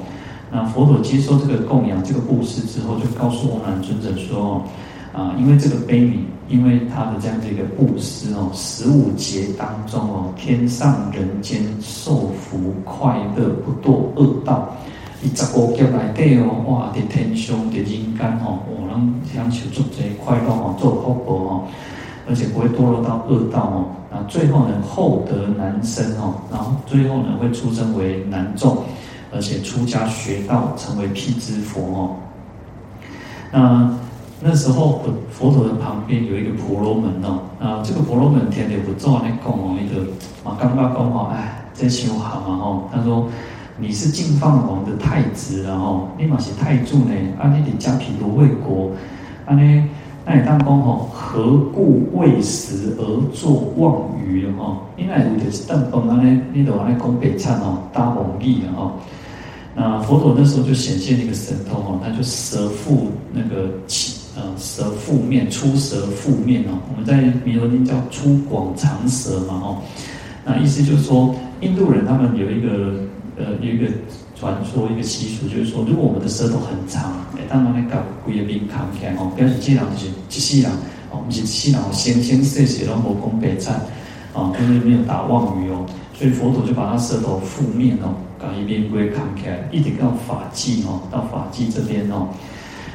[0.52, 4.64] 那佛陀接受这个供养这个布施之后，就告诉阿难尊者说
[5.12, 14.70] ：“啊，因为这个悲女。”因为他的这样的一个布施哦，十五劫当中哦，天上人间受福快乐，不堕恶道。
[15.24, 21.64] 一十五劫来底哦，哇，在天上在人间哦，我能享受足这快乐哦，做福报哦，
[22.30, 23.86] 而且不会堕落到恶道哦。
[24.12, 28.78] 那最后呢，厚德难生哦，然后最后呢，会出生为男众，
[29.34, 32.16] 而且出家学道，成为辟支佛哦。
[33.52, 33.92] 那。
[34.46, 40.02] 那时候佛佛陀的旁边有一个婆罗门哦，啊，这个婆罗门天天不做那讲哦，一个
[40.44, 43.30] 啊刚刚讲哦，哎，这修好嘛吼，他说
[43.78, 48.92] 你是净饭王的太子然后你嘛是太子呢，啊，你家毗罗卫国，
[49.46, 49.90] 啊呢，
[50.26, 54.80] 那你当讲吼，何故为食而作妄语哦？
[54.98, 58.92] 因为有就是邓崩啊呢，你都爱讲白菜哦，大王义啊
[59.74, 64.23] 那佛陀那时候就显现一个神通哦，他就舌覆那个起。
[64.36, 66.80] 呃，舌覆面，出舌覆面哦。
[66.90, 69.78] 我们在弥陀经叫出广长舌嘛哦。
[70.44, 72.96] 那意思就是说，印度人他们有一个
[73.38, 73.86] 呃有一个
[74.36, 80.72] 传说一个习俗，就是说，如果我们的舌头很长，哎，当然那个规个面扛起来哦，表示这人就是一世人
[81.12, 83.74] 哦，不是一世人生生世世拢无讲白菜
[84.34, 85.86] 啊，就是没有打妄语哦，
[86.18, 92.30] 所以佛陀就把他舌头负面哦，搞一边规扛起来，一直到发际哦，到发际这边哦。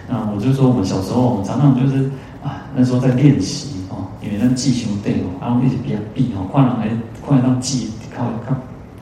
[0.08, 2.10] 那我就说，我们小时候我们常常就是
[2.42, 6.88] 啊，那时候在练习哦，因为那记性对哦，然后一直比较闭哦，快让来
[7.24, 7.90] 快让记。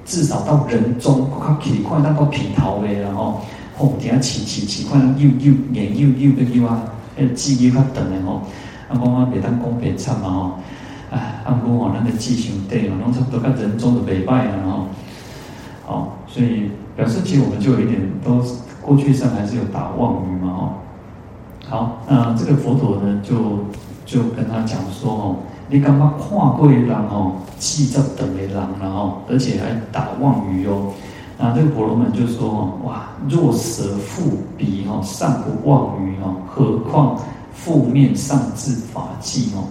[0.04, 3.40] 至少到人中，较起看那个皮头的，然后
[3.76, 6.82] 后底下起起起，看又又眼又又个又啊，
[7.16, 8.42] 那记忆较长的哦。
[8.88, 10.52] 啊，讲啊，别当讲别惨嘛吼。
[11.10, 14.86] 哎，啊，不过吼，咱个记性对哦，拢差不多跟人中的袂歹啊，然后，
[15.86, 18.44] 好，所以表示其实我们就有一点都
[18.82, 20.72] 过去上还是有打妄语嘛吼。
[21.68, 23.34] 好，那这个佛陀呢，就
[24.04, 25.36] 就跟他讲说哦。
[25.68, 30.92] 你刚刚跨过一浪哦，气在等一浪，然后而且还打妄语哦。
[31.36, 37.18] 那这个婆罗门就说哦，哇，若舌覆鼻哦，尚不妄语哦，何况
[37.52, 39.66] 覆面上至法际哦？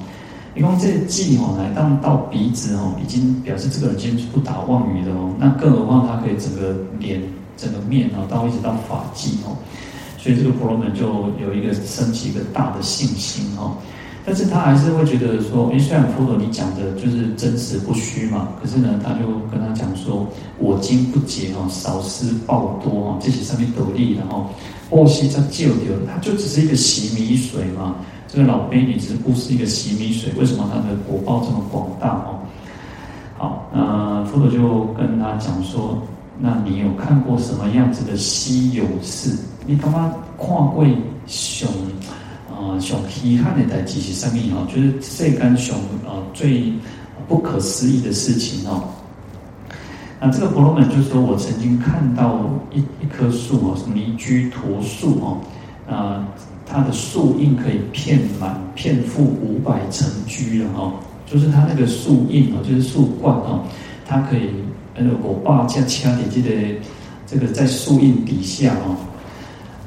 [0.53, 5.33] 你看这际哦，来当到鼻子哦，已经表示这个人已经不打妄语的哦。
[5.39, 7.23] 那更何况他可以整个脸、
[7.55, 9.55] 整个面哦，到一直到发际哦。
[10.25, 11.05] 所以这个婆罗门就
[11.39, 13.77] 有一个升起一个大的信心哦。
[14.25, 20.25] 但是他还是会觉得说，诶，虽然佛陀你讲的就是真实不虚嘛，可是呢，他就跟他讲说，
[20.57, 24.47] 我今不解哦，少施报多哦，这些上面得利，然后
[24.89, 32.39] 波西在救掉，他就只是一个洗米水嘛，这个老婢女只是布施一个洗米水，为什么他的果报这么广大哦？
[33.37, 36.01] 好，那佛陀就跟他讲说，
[36.39, 39.35] 那你有看过什么样子的稀有事？
[39.65, 40.85] 你他妈看过
[41.27, 41.67] 熊？
[42.49, 44.67] 啊，上遗憾的代志是什么哦？
[44.73, 46.71] 就是世间上啊最
[47.27, 48.83] 不可思议的事情哦。
[50.21, 55.37] 那这个婆罗门就是说：“我曾经看到一一棵树哦，是尼居陀树哦，
[55.93, 56.25] 啊，
[56.65, 60.93] 它的树荫可以遍满遍覆五百层居了哦。
[61.25, 63.63] 就是它那个树荫哦，就是树冠哦，
[64.05, 64.49] 它可以
[64.97, 66.79] 那个我爸这样掐点记得
[67.27, 68.95] 这个在树荫底下哦，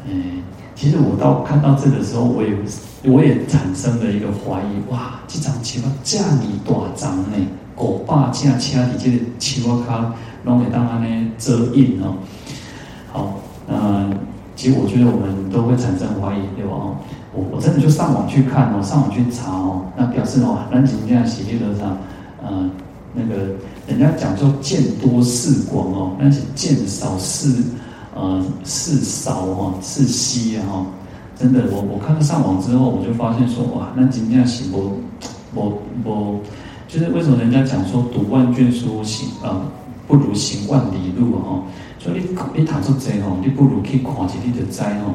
[0.07, 0.43] 嗯。”
[0.79, 2.55] 其实我到看到这个时候，我也
[3.03, 7.37] 我也产生了一个怀疑，哇，这张树啊，这么大张呢，
[7.75, 12.15] 狗爸这样掐的这个树啊，它弄给当它呢遮荫哦。
[13.13, 14.09] 好，那
[14.55, 16.71] 其实我觉得我们都会产生怀疑，对吧？
[16.71, 16.97] 哦
[17.35, 21.99] 我我真的就上网去看哦，上网去查哦，那表示哦，南京这样写的上，
[22.41, 22.71] 呃，
[23.15, 23.51] 那个
[23.89, 27.53] 人家讲说见多识广哦，但是见少识。
[28.21, 30.85] 呃，是少哈，是稀哈，
[31.39, 34.99] 真的，我我看到上网之后，我就发现说，哇，那今天行不，
[35.55, 36.41] 我我
[36.89, 39.63] 就是为什么人家讲说读万卷书行啊，
[40.09, 41.63] 不如行万里路哈，
[42.01, 45.15] 所以你你谈出这哈，你不如去看一你的斋哈。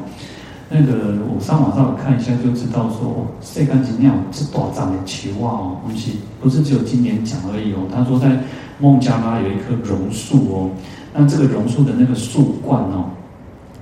[0.70, 8.40] 那个我上网上看一下就知道说，哦，世间真了这大张的树哇哦，不是不是只有今年讲而已哦，他说在
[8.78, 10.70] 孟加拉有一棵榕树哦。
[11.12, 13.04] 那这个榕树的那个树冠哦，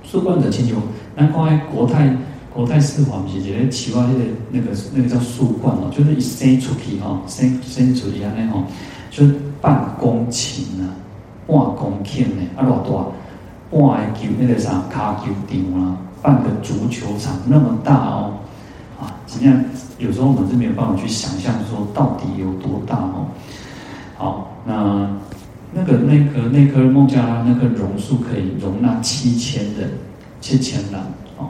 [0.03, 0.75] 树冠的请求，
[1.15, 2.15] 那关于国泰
[2.53, 4.09] 国泰世华是觉得奇怪的
[4.51, 8.63] 那个那个叫树冠哦，就是一伸出去哦，伸伸出去安尼哦，
[9.09, 10.93] 就是半公顷啊，
[11.47, 13.07] 半公顷呢，啊偌大，
[13.71, 18.33] 半个球那个啥卡球场啊，半个足球场那么大哦，
[19.01, 19.59] 啊，怎样？
[19.97, 23.25] 有时候我们是没有办法去想象说到底有多大哦。
[24.17, 25.09] 好，那。
[25.75, 29.89] 那个、那棵、那棵孟加拉那棵榕树可以容纳七千人，
[30.39, 31.01] 七千人
[31.39, 31.49] 哦。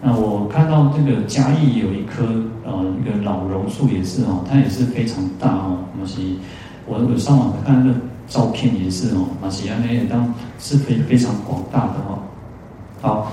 [0.00, 2.24] 那我看到这个嘉义有一棵
[2.64, 5.76] 呃一个老榕树也是哦，它也是非常大哦。
[5.92, 6.38] 马西，
[6.86, 12.18] 我我上网看那个照片也是哦，马西亚那也当是非非常广大的哦。
[13.02, 13.30] 好，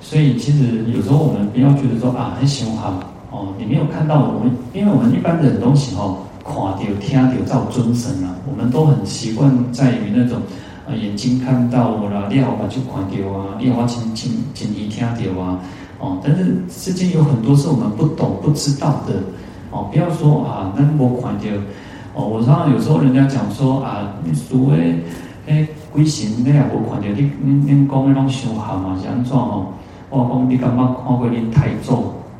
[0.00, 2.92] 所以其实有时候我们不要觉得说啊很喜欢
[3.32, 6.18] 哦，你没有看到我们，因为我们一般的东西哦。
[6.46, 8.34] 看到、听到，造尊神啊！
[8.48, 10.40] 我们都很习惯在于那种
[10.88, 15.58] 啊，眼睛看到了，你好把就看到啊，你好亲亲亲耳听到啊，
[15.98, 19.14] 哦，但是世间有很多是我们不懂、不知道的
[19.70, 19.88] 哦。
[19.90, 21.44] 不要说啊，那我看到
[22.14, 25.02] 哦，我常常有时候人家讲说啊，你所谓
[25.46, 29.66] 诶鬼神，你也无看到，你你你讲的拢相合嘛，是安怎哦？
[30.10, 31.92] 我讲你感觉看过恁太祖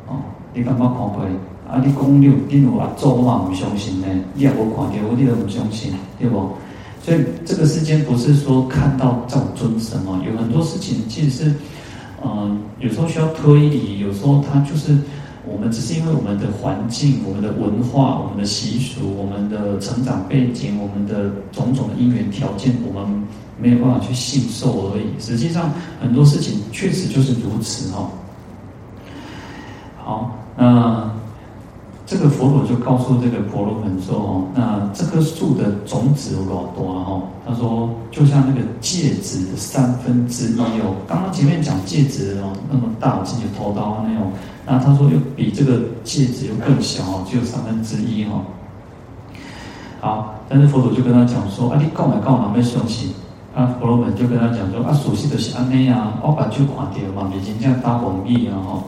[0.07, 0.15] 哦？
[0.53, 1.25] 你感觉看过？
[1.69, 1.83] 啊！
[1.83, 4.07] 你讲你你有阿做，我嘛唔相信呢。
[4.33, 6.53] 你也无看到，我你都唔相信，对不？
[7.03, 11.53] 所以这个世间不是说看到造尊神哦，有很多事情其实是，
[12.23, 14.97] 嗯、有时候需要推理，有时候它就是
[15.45, 23.23] 我们只是因为我们的环境、我们的文化、我们的习俗、我们的成长背景、我们的种种的因缘条件，我们
[23.59, 25.19] 没有办法去信受而已。
[25.19, 25.69] 实际上，
[26.01, 28.09] 很多事情确实就是如此哦。
[29.97, 31.16] 好，那。
[32.07, 37.03] 这个佛陀就告诉这个婆罗门说：“哦，那这棵树的种子有多多啊？
[37.05, 40.95] 哦，他说就像那个戒指的三分之一哦。
[41.05, 44.31] 刚刚前面讲戒指哦，那么大，自己头刀那种。
[44.65, 48.41] 那他说又比这个戒指又更小哦，只有三分之一哈。
[49.99, 53.11] 好，但是佛陀就跟他讲说：啊，你告来告哪没相信？
[53.53, 58.81] 啊，婆罗门就跟他讲说：啊，熟悉的是安内啊，我把就看掉嘛，已经这样大红利啊哈。”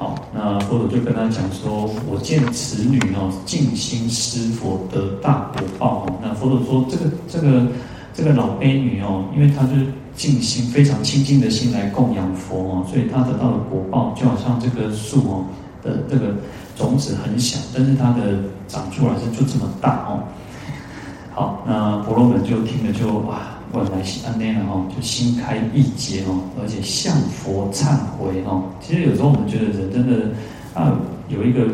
[0.00, 7.66] 好，那佛陀就跟他讲说：“我见此女哦，尽心施佛得大果报哦。”那佛陀说：“这个这个
[8.14, 15.44] 这个老婢女哦，因为她就是尽心非常清净的心来供养佛哦，所以她得到的果报就好像这个树哦
[15.82, 16.34] 的这个
[16.74, 20.24] 种子很小，但是它的长出来是就这么大哦。”
[21.36, 23.59] 好，那婆罗门就听了就哇。
[23.72, 28.64] 本来是安内了哈，就心开意解哦，而且向佛忏悔哦。
[28.80, 30.28] 其实有时候我们觉得人真的
[30.74, 30.92] 啊，
[31.28, 31.64] 有一个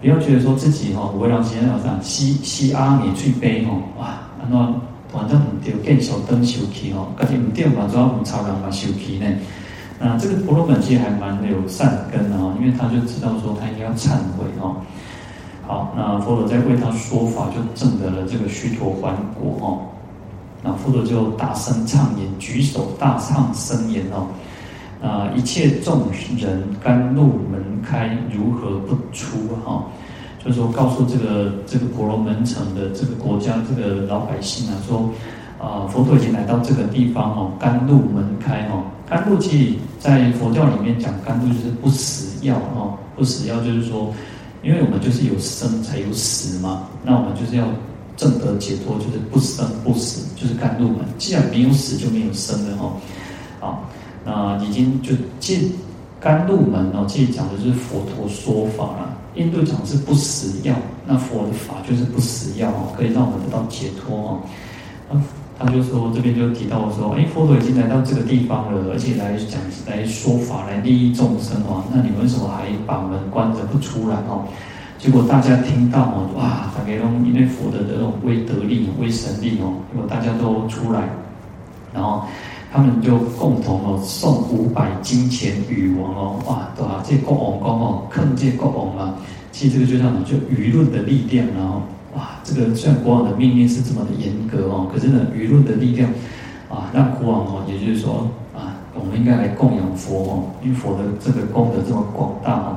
[0.00, 4.58] 不要觉得说自己哈，我让先生讲西西阿弥最悲哦，哇，安怎
[5.10, 9.26] 反正唔对，见小灯修起哦，而且唔对嘛，主要唔超人嘛修起呢。
[10.00, 14.76] 那这个婆罗门其实还蛮有善根的哈，因为他就知道说他应该要忏悔哦。
[15.66, 19.80] 好，那佛陀在为他说法，就证得了这个须陀洹果哦。
[20.60, 24.26] 那佛陀就大声唱言，举手大唱声言哦，
[25.00, 26.02] 啊，一切众
[26.36, 29.84] 人甘露门开，如何不出哈？
[30.44, 35.08] 就是说告诉这个这个婆罗门城的这个国家这个老百姓啊，说
[35.60, 44.12] 啊，佛陀已经来到这个地方哦，甘露门开哦，甘露其实在佛教里面讲甘露就是不死药哦，不死药就是说，
[44.64, 47.64] 因为我们就是有生才有死嘛，那我们就是要。
[48.18, 50.98] 正得解脱就是不生不死，就是甘露门。
[51.16, 52.96] 既然没有死，就没有生了哦。
[53.62, 53.78] 啊，
[54.26, 55.72] 那已经就进
[56.20, 57.06] 甘露门哦。
[57.08, 59.14] 这里讲的就是佛陀说法了。
[59.36, 60.74] 印度讲是不死药，
[61.06, 64.40] 那佛的法就是不死药，可以让我们得到解脱哦。
[65.08, 65.20] 那
[65.56, 71.84] 他就说这边就提到说，哎，佛陀已经来到这个地方了，而且来讲来说法来利益众生哦。
[71.94, 74.42] 那你为什么还把门关着不出来哦？
[74.98, 81.08] 结果大家听到哦，哇，大家都因为佛的这种威德力、威神力哦，结果大家都出来，
[81.94, 82.24] 然后
[82.72, 87.00] 他们就共同哦送五百金钱与王哦，哇，对吧？
[87.06, 89.14] 这国王公哦，坑这国王啊，
[89.52, 90.24] 其实这个就像什么？
[90.24, 91.80] 就舆论的力量，然后
[92.16, 96.10] 哇，这个虽然国王的命令是这么的严格哦，可是呢，舆论的力量
[96.68, 102.76] 啊，让国王哦，也就是说啊，我们应该来供养佛哦，因为佛的这个功德这么广大哦。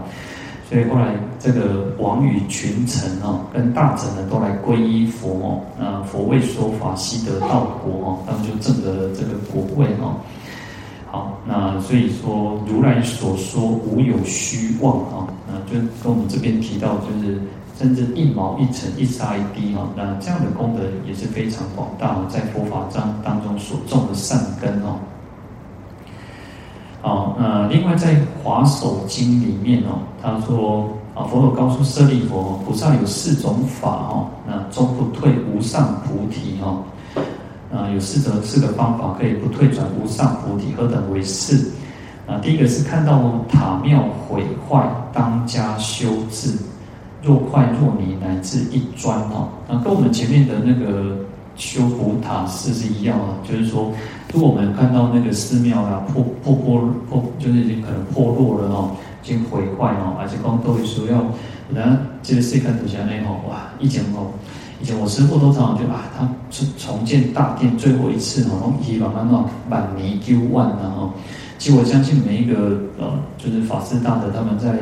[0.72, 5.62] 所以后来，这个王与群臣哦，跟大臣呢，都来皈依佛哦。
[5.78, 10.16] 那佛为说法，悉得道果哦，他们就证得了这个果位哦。
[11.12, 15.28] 好，那所以说，如来所说无有虚妄啊。
[15.46, 17.42] 那就跟我们这边提到，就是
[17.78, 24.96] 甚至一毛一尘一沙一滴哦，那这样的功德也是非常广大，在佛法章当中所种的善根哦。
[27.02, 36.84] 好，那另外在《华首经》里面哦，他说啊，佛陀告诉舍利弗，菩萨有四种法哦，那终不退无上菩提哦，
[37.74, 41.72] 啊，有四个四个方法可以不退转无上菩提，何等为四？
[42.28, 46.56] 啊，第一个是看到塔庙毁坏，当加修治，
[47.24, 51.16] 若快若泥乃至一砖哦，那跟我们前面的那个。
[51.62, 53.94] 修补塔寺是一样的，就是说，
[54.34, 58.92] 如果我们看到那个寺庙啊破破破破，就是已经可能破落了哦，
[59.24, 61.24] 已经毁坏哦，而且光都会说要，
[61.72, 64.34] 然后这个世界土下那吼，哇，以前哦，
[64.82, 71.14] 以前我师父都常常就啊，他是重建大殿最后一次哦，用希望慢慢满泥丢万然后，
[71.60, 74.80] 其实我相信每一个呃，就是法师大德他们在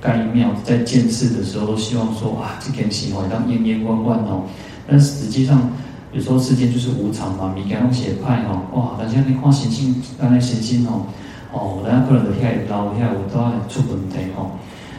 [0.00, 4.42] 盖庙在建寺的时候，都希望说啊，这件事哦，当延延万万哦，
[4.88, 5.70] 但实际上。
[6.12, 8.96] 有时候世间就是无常嘛，你给弄邪派哦，哇！
[8.98, 11.06] 大家你看行星，刚才行星哦，
[11.52, 14.52] 哦，大家可能都下老下我都要出问题哦。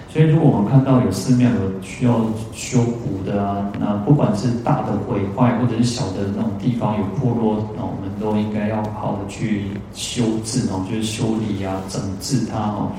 [0.10, 2.22] 所以，如果我们看到有寺庙有需要
[2.54, 12.92] 修补的啊，那不管是大的毁坏，或者是小的那种地方有破落，那我们都应该要好的去修治哦，就是修理啊，整治它哦。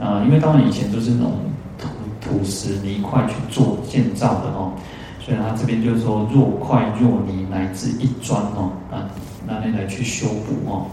[0.00, 1.32] 啊，因为当然以前都是那种
[1.78, 1.88] 土
[2.20, 4.72] 土石泥块去做建造的哦。
[5.24, 9.08] 所以他这边就是说，若块若泥乃至一砖哦，啊，
[9.46, 10.84] 拿来来去修补哦。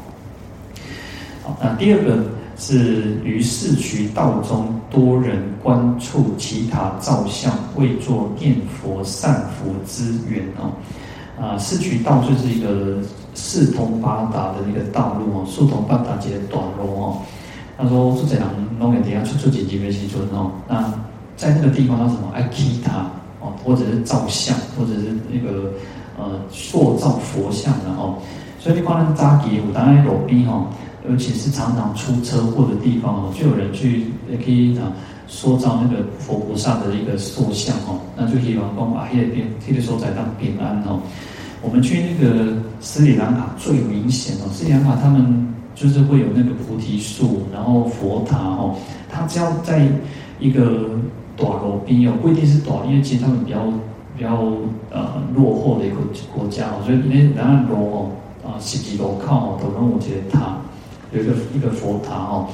[1.44, 2.24] 好，那第二个
[2.58, 10.72] 是于四衢道中，多人观处其塔造像，为作念佛善福之缘哦。
[11.38, 13.00] 啊，四衢道就是一个
[13.34, 17.18] 四通八达的一个道路哦，四通八达即个短路哦。
[17.78, 18.48] 他说，这样
[18.80, 20.52] 弄个底下出出几几个西村哦。
[20.70, 20.82] 那
[21.36, 23.08] 在那个地方，他什么爱起塔
[23.42, 25.74] 哦，或者是造像，或者是那个
[26.18, 28.16] 呃塑造佛像的哦。
[28.60, 30.68] 所以你光扎给我当然有病哦。
[31.10, 34.94] 尤其是常常出车祸的地方哦，就有人去也可以啊
[35.26, 41.02] 塑造那个佛菩萨的一个塑像哦，那就希望讲啊，那边那个所在当平安哦。
[41.64, 48.76] 我们去那个斯里兰卡最明显哦，斯里兰卡他们就是会有那个菩提树，然后佛塔哦，
[49.10, 49.88] 他只要在
[50.40, 50.88] 一个
[51.38, 53.60] 大路边哦，不一定是大，因为其实他们比较
[54.18, 54.38] 比较
[54.92, 55.98] 呃落后的一个
[56.34, 58.12] 国家哦，所以因为两岸路哦
[58.44, 60.58] 啊，十几路口哦，都能有这个塔。
[61.14, 62.48] 有一个一个佛塔哦，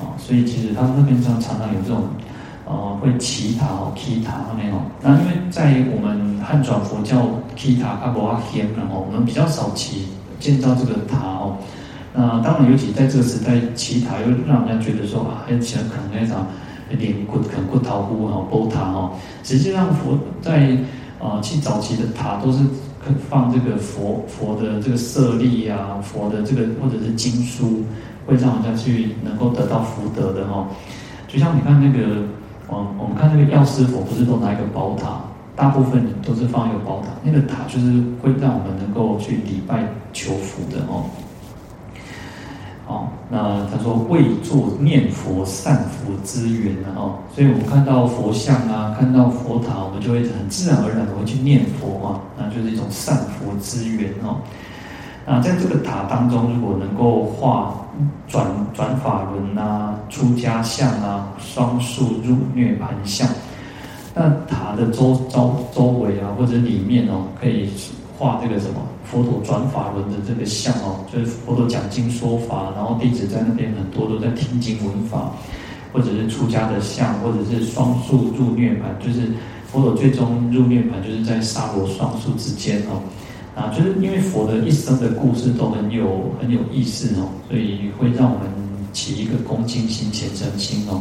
[0.00, 2.04] 啊，所以其实他们那边常常常有这种，
[2.64, 4.80] 呃，会起塔哦，起塔那边哦。
[5.02, 10.06] 那因为在我们汉传佛教起塔阿伯阿天哦，我们比较少起
[10.38, 11.58] 建造这个塔哦。
[12.14, 16.38] 那当然，尤其在这个时代起塔，又让人家觉得说啊，很起来可能那种
[16.96, 19.12] 连骨可能骨头骨哦，宝塔哦。
[19.42, 20.76] 实际上佛在
[21.18, 22.60] 啊，去早期的塔都是。
[23.30, 27.82] 放这个佛佛的这个舍利啊，佛的这个或者是经书，
[28.26, 30.66] 会让人家去能够得到福德的哦。
[31.26, 32.22] 就像你看那个，
[32.68, 35.18] 我我们看那个药师佛，不是都拿一个宝塔，
[35.56, 37.86] 大部分都是放一个宝塔，那个塔就是
[38.22, 41.04] 会让我们能够去礼拜求福的哦。
[42.90, 54.38] 哦，那他说为做念佛善福之缘哦，所以我们看到佛像啊，看到佛塔，我们就会很自然而然的会去念佛啊，那就是一种善福之缘哦。
[55.24, 57.72] 那在这个塔当中，如果能够画
[58.26, 63.28] 转转法轮啊、出家相啊、双树入涅槃相，
[64.14, 67.70] 那塔的周周周围啊，或者里面哦，可以。
[68.20, 75.32] 画这个什么佛陀转法轮的这个像哦，就是佛陀讲经说法，然后弟子在那边很多都在听经闻法，
[75.90, 79.32] 或者是出家的像，或者是双树入涅槃，就是
[79.72, 83.00] 佛陀最终入涅槃就是在沙罗双树之间哦，
[83.56, 88.46] 啊，就是因为佛的一生的故事都很有很有意思哦，所以会让我们
[88.92, 91.00] 起一个恭敬心、虔诚心哦，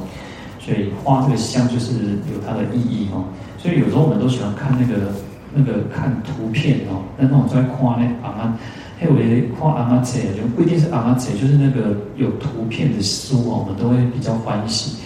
[0.58, 1.92] 所以画这个像就是
[2.32, 3.26] 有它的意义哦，
[3.58, 5.12] 所以有时候我们都喜欢看那个。
[5.54, 8.58] 那个看图片哦，那那种在夸那阿妈，
[9.00, 14.98] 还有咧夸阿妈册，就不一定是阿妈册，就是那个有图片的书哦，我们都会比较欢喜。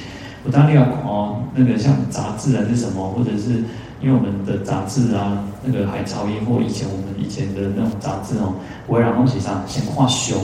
[0.45, 3.63] 我当然要哦，那个像杂志还是什么，或者是
[4.01, 8.53] 因为我们的杂志啊，那个海潮音或以前我们以前的那种杂志哦，
[8.87, 10.37] 我会让东西上先画熊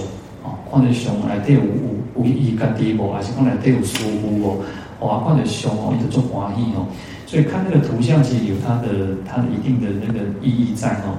[0.44, 1.68] 哦，画的熊来对有有
[2.16, 4.62] 有意义地无，还是讲来对有舒服
[5.02, 6.88] 哦，哇，画的熊哦，一直做欢喜哦。
[7.30, 11.14] 所以看那个图像，其实有它的它的一定的那个意义在哦。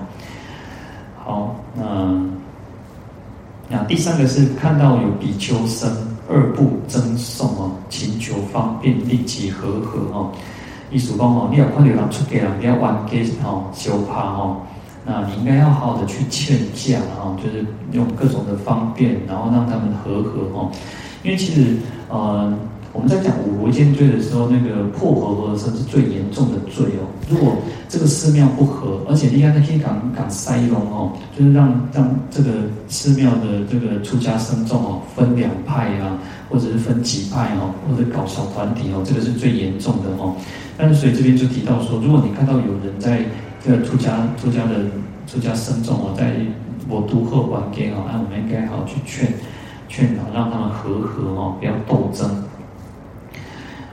[1.16, 2.20] 好，那
[3.68, 5.88] 那第三个是看到有比丘僧
[6.28, 10.32] 二部僧诵哦，请求方便立即和合哦。
[10.90, 14.56] 意思讲哦，你要看到人出家人，你要冤家哦，相怕哦，
[15.06, 20.72] 那你应该要好好的去劝架哦，就是用各种的方便，然后让他们和合哦。
[21.22, 21.76] 因为其实
[22.08, 22.52] 呃。
[22.92, 27.06] 我们在讲五违戒罪的时候，那个破和合的时候是最严重的罪哦。
[27.30, 27.54] 如果
[27.88, 32.50] 这个寺庙不和，而且你看那可以讲讲塞龙哦，就是让让这个
[32.88, 36.18] 寺庙的这个出家僧众哦分两派啊，
[36.48, 40.34] 或者是分几派哦，或者搞小团体哦，这个是最严重的哦。
[40.76, 43.22] 但是所以这边就提到说，如果你看到有人在
[43.64, 44.74] 这个出家出家的
[45.28, 46.34] 出家僧众哦，在
[46.88, 49.32] 我都贺完给哦，那我们应该好去劝
[49.88, 52.28] 劝导，让他们和合哦，不要斗争。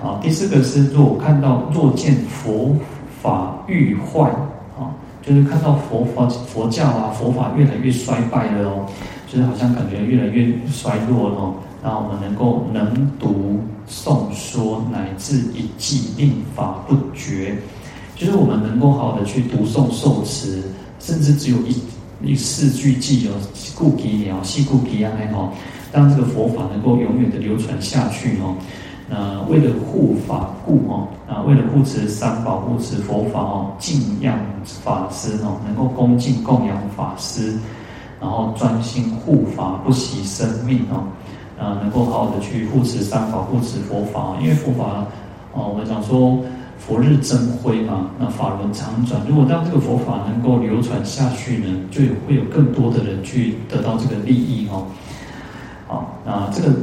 [0.01, 2.75] 啊，第四个是若看到若见佛
[3.21, 4.29] 法愈坏，
[4.77, 4.93] 啊，
[5.23, 8.85] 就是看到佛法佛教啊佛法越来越衰败了哦，
[9.27, 11.53] 就是好像感觉越来越衰落了哦。
[11.83, 17.55] 那我们能够能读诵说乃至一记令法不绝，
[18.15, 20.61] 就是我们能够好的去读诵受持，
[20.99, 21.75] 甚至只有一
[22.23, 23.31] 一四句记哦，
[23.75, 25.49] 故几鸟细故几样哎哦，
[25.91, 28.55] 让这个佛法能够永远的流传下去哦。
[29.09, 34.37] 那为了护法故哦，啊，为了护持三宝、护持佛法哦，敬仰
[34.83, 37.53] 法师哦，能够恭敬供养法师，
[38.19, 41.07] 然后专心护法，不惜生命哦，
[41.57, 45.05] 啊，能够好好的去护持三宝、护持佛法，因为佛法
[45.53, 46.37] 哦，我们讲说
[46.77, 54.83] 佛日增辉嘛，那法轮常转，如果当这个佛法能够流传下去呢，就有会有更多的人去得到这个利益哦，
[55.87, 56.75] 好，那这个。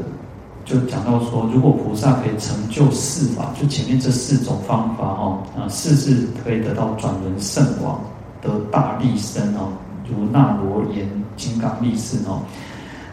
[0.65, 8.01] 就讲到说，如果菩萨可以成就四法，就前面这四种方法哦，啊，四是可以得到转轮圣王，
[8.41, 9.69] 得大力身哦，
[10.09, 11.07] 如那罗延
[11.37, 12.41] 金刚力士哦，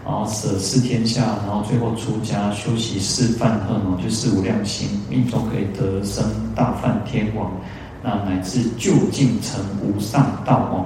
[0.06, 6.24] 然后舍四天下，然后最后出家修习四梵行哦，就四无量心，命中可以得生
[6.56, 7.52] 大梵天王，
[8.02, 10.86] 那乃至究竟成无上道哦。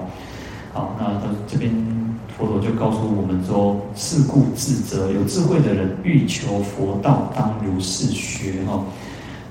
[0.74, 2.05] 好，那到这边。
[2.38, 8.84] 佛陀就告诉我们说：“是故智者，有智慧的人欲求佛道，当如是学。”哈，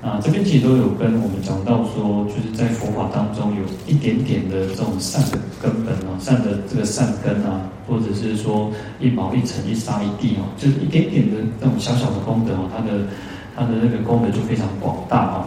[0.07, 13.07] 啊，这边其实都有跟我们讲到说，就是在佛法当中有一点点的这种善的根本啊，善的这个善根啊，或者是说一毛一尘一沙一地哦，就是一点点的那种小小的功德哦，它的
[13.55, 15.45] 它的那个功德就非常广大哦。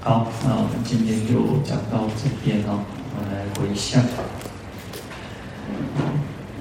[0.00, 1.34] 好，那我们今天就
[1.64, 2.80] 讲到这边哦，
[3.14, 4.02] 我们来回向。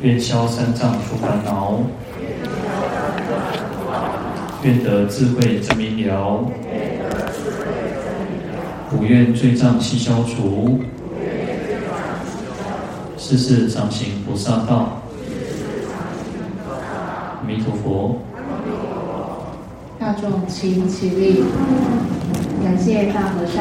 [0.02, 1.80] 愿消三障诸烦恼，
[4.62, 6.46] 愿得智慧真明了，
[8.90, 10.82] 普愿罪障悉消除，
[13.18, 15.02] 世世常行菩萨道。
[17.42, 18.20] 阿弥陀佛。
[19.98, 21.44] 大众请起立，
[22.64, 23.54] 感谢大和尚。